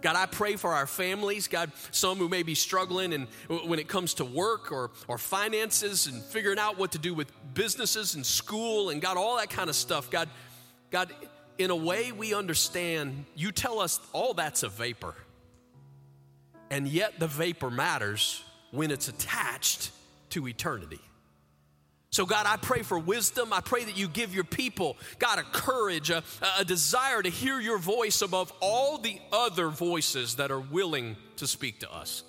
God, 0.04 0.16
I 0.16 0.28
pray 0.28 0.56
for 0.56 0.72
our 0.72 0.86
families, 0.86 1.48
God, 1.48 1.72
some 1.90 2.20
who 2.20 2.30
may 2.30 2.44
be 2.44 2.54
struggling 2.54 3.12
and 3.12 3.28
when 3.66 3.80
it 3.80 3.88
comes 3.88 4.14
to 4.16 4.26
work 4.26 4.72
or, 4.72 4.92
or 5.08 5.18
finances 5.18 6.06
and 6.06 6.22
figuring 6.22 6.60
out 6.60 6.78
what 6.78 6.92
to 6.92 7.00
do 7.00 7.16
with 7.16 7.32
businesses 7.56 8.14
and 8.14 8.24
school 8.24 8.92
and 8.92 9.02
God, 9.02 9.18
all 9.18 9.38
that 9.38 9.50
kind 9.50 9.68
of 9.68 9.76
stuff. 9.76 10.12
God, 10.12 10.30
God, 10.92 11.12
in 11.58 11.72
a 11.72 11.76
way 11.76 12.12
we 12.12 12.36
understand, 12.36 13.26
you 13.36 13.52
tell 13.52 13.80
us 13.80 14.00
all 14.14 14.36
that's 14.36 14.62
a 14.62 14.70
vapor. 14.70 15.16
And 16.70 16.88
yet 16.88 17.20
the 17.20 17.28
vapor 17.28 17.72
matters 17.72 18.44
when 18.72 18.92
it's 18.92 19.08
attached 19.08 19.92
to 20.32 20.48
eternity. 20.48 21.00
So, 22.10 22.26
God, 22.26 22.46
I 22.48 22.58
pray 22.58 22.84
for 22.84 22.98
wisdom. 22.98 23.52
I 23.52 23.60
pray 23.60 23.84
that 23.84 23.98
you 23.98 24.08
give 24.08 24.34
your 24.34 24.44
people, 24.44 24.98
God, 25.20 25.40
a 25.40 25.44
courage, 25.44 26.10
a, 26.10 26.24
a, 26.58 26.64
desire 26.64 27.22
to 27.22 27.30
hear 27.30 27.60
your 27.60 27.78
voice 27.78 28.22
above 28.22 28.52
all 28.60 28.98
the 28.98 29.20
other 29.32 29.68
voices 29.68 30.36
that 30.36 30.50
are 30.50 30.60
willing 30.60 31.18
to 31.36 31.46
speak 31.46 31.82
to 31.82 31.94
us. 31.94 32.24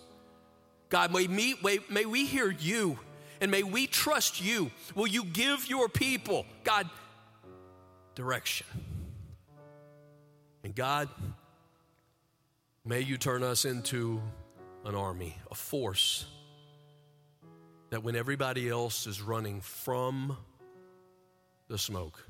God, 0.88 1.12
may, 1.12 1.26
may, 1.26 1.78
may 1.88 2.04
we 2.06 2.26
hear 2.26 2.50
you 2.50 2.98
and 3.40 3.50
may 3.50 3.62
we 3.62 3.86
trust 3.86 4.42
you. 4.42 4.70
Will 4.94 5.06
you 5.06 5.24
give 5.24 5.68
your 5.68 5.88
people, 5.88 6.44
God, 6.64 6.88
direction? 8.14 8.66
And 10.64 10.74
God, 10.74 11.08
may 12.84 13.00
you 13.00 13.16
turn 13.16 13.42
us 13.42 13.64
into 13.64 14.20
an 14.88 14.94
army, 14.94 15.36
a 15.50 15.54
force 15.54 16.24
that 17.90 18.02
when 18.02 18.16
everybody 18.16 18.70
else 18.70 19.06
is 19.06 19.20
running 19.20 19.60
from 19.60 20.34
the 21.68 21.76
smoke, 21.76 22.26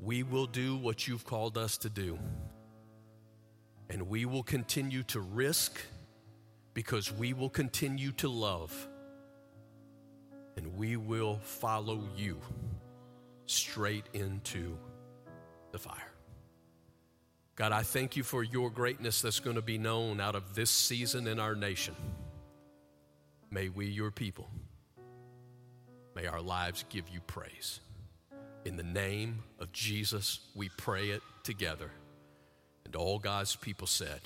we 0.00 0.22
will 0.22 0.46
do 0.46 0.76
what 0.76 1.06
you've 1.06 1.24
called 1.24 1.58
us 1.58 1.76
to 1.76 1.90
do. 1.90 2.18
And 3.90 4.08
we 4.08 4.24
will 4.24 4.42
continue 4.42 5.02
to 5.04 5.20
risk 5.20 5.78
because 6.72 7.12
we 7.12 7.34
will 7.34 7.50
continue 7.50 8.12
to 8.12 8.28
love 8.28 8.88
and 10.56 10.74
we 10.74 10.96
will 10.96 11.38
follow 11.42 12.02
you 12.16 12.40
straight 13.44 14.06
into 14.14 14.78
the 15.70 15.78
fire. 15.78 16.13
God, 17.56 17.70
I 17.70 17.82
thank 17.82 18.16
you 18.16 18.24
for 18.24 18.42
your 18.42 18.68
greatness 18.68 19.22
that's 19.22 19.38
going 19.38 19.56
to 19.56 19.62
be 19.62 19.78
known 19.78 20.20
out 20.20 20.34
of 20.34 20.54
this 20.54 20.70
season 20.70 21.28
in 21.28 21.38
our 21.38 21.54
nation. 21.54 21.94
May 23.50 23.68
we, 23.68 23.86
your 23.86 24.10
people, 24.10 24.48
may 26.16 26.26
our 26.26 26.40
lives 26.40 26.84
give 26.88 27.08
you 27.08 27.20
praise. 27.20 27.80
In 28.64 28.76
the 28.76 28.82
name 28.82 29.44
of 29.60 29.70
Jesus, 29.72 30.40
we 30.56 30.68
pray 30.76 31.10
it 31.10 31.22
together. 31.44 31.90
And 32.84 32.96
all 32.96 33.18
God's 33.20 33.54
people 33.54 33.86
said, 33.86 34.20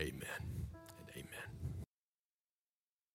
Amen. 0.00 0.55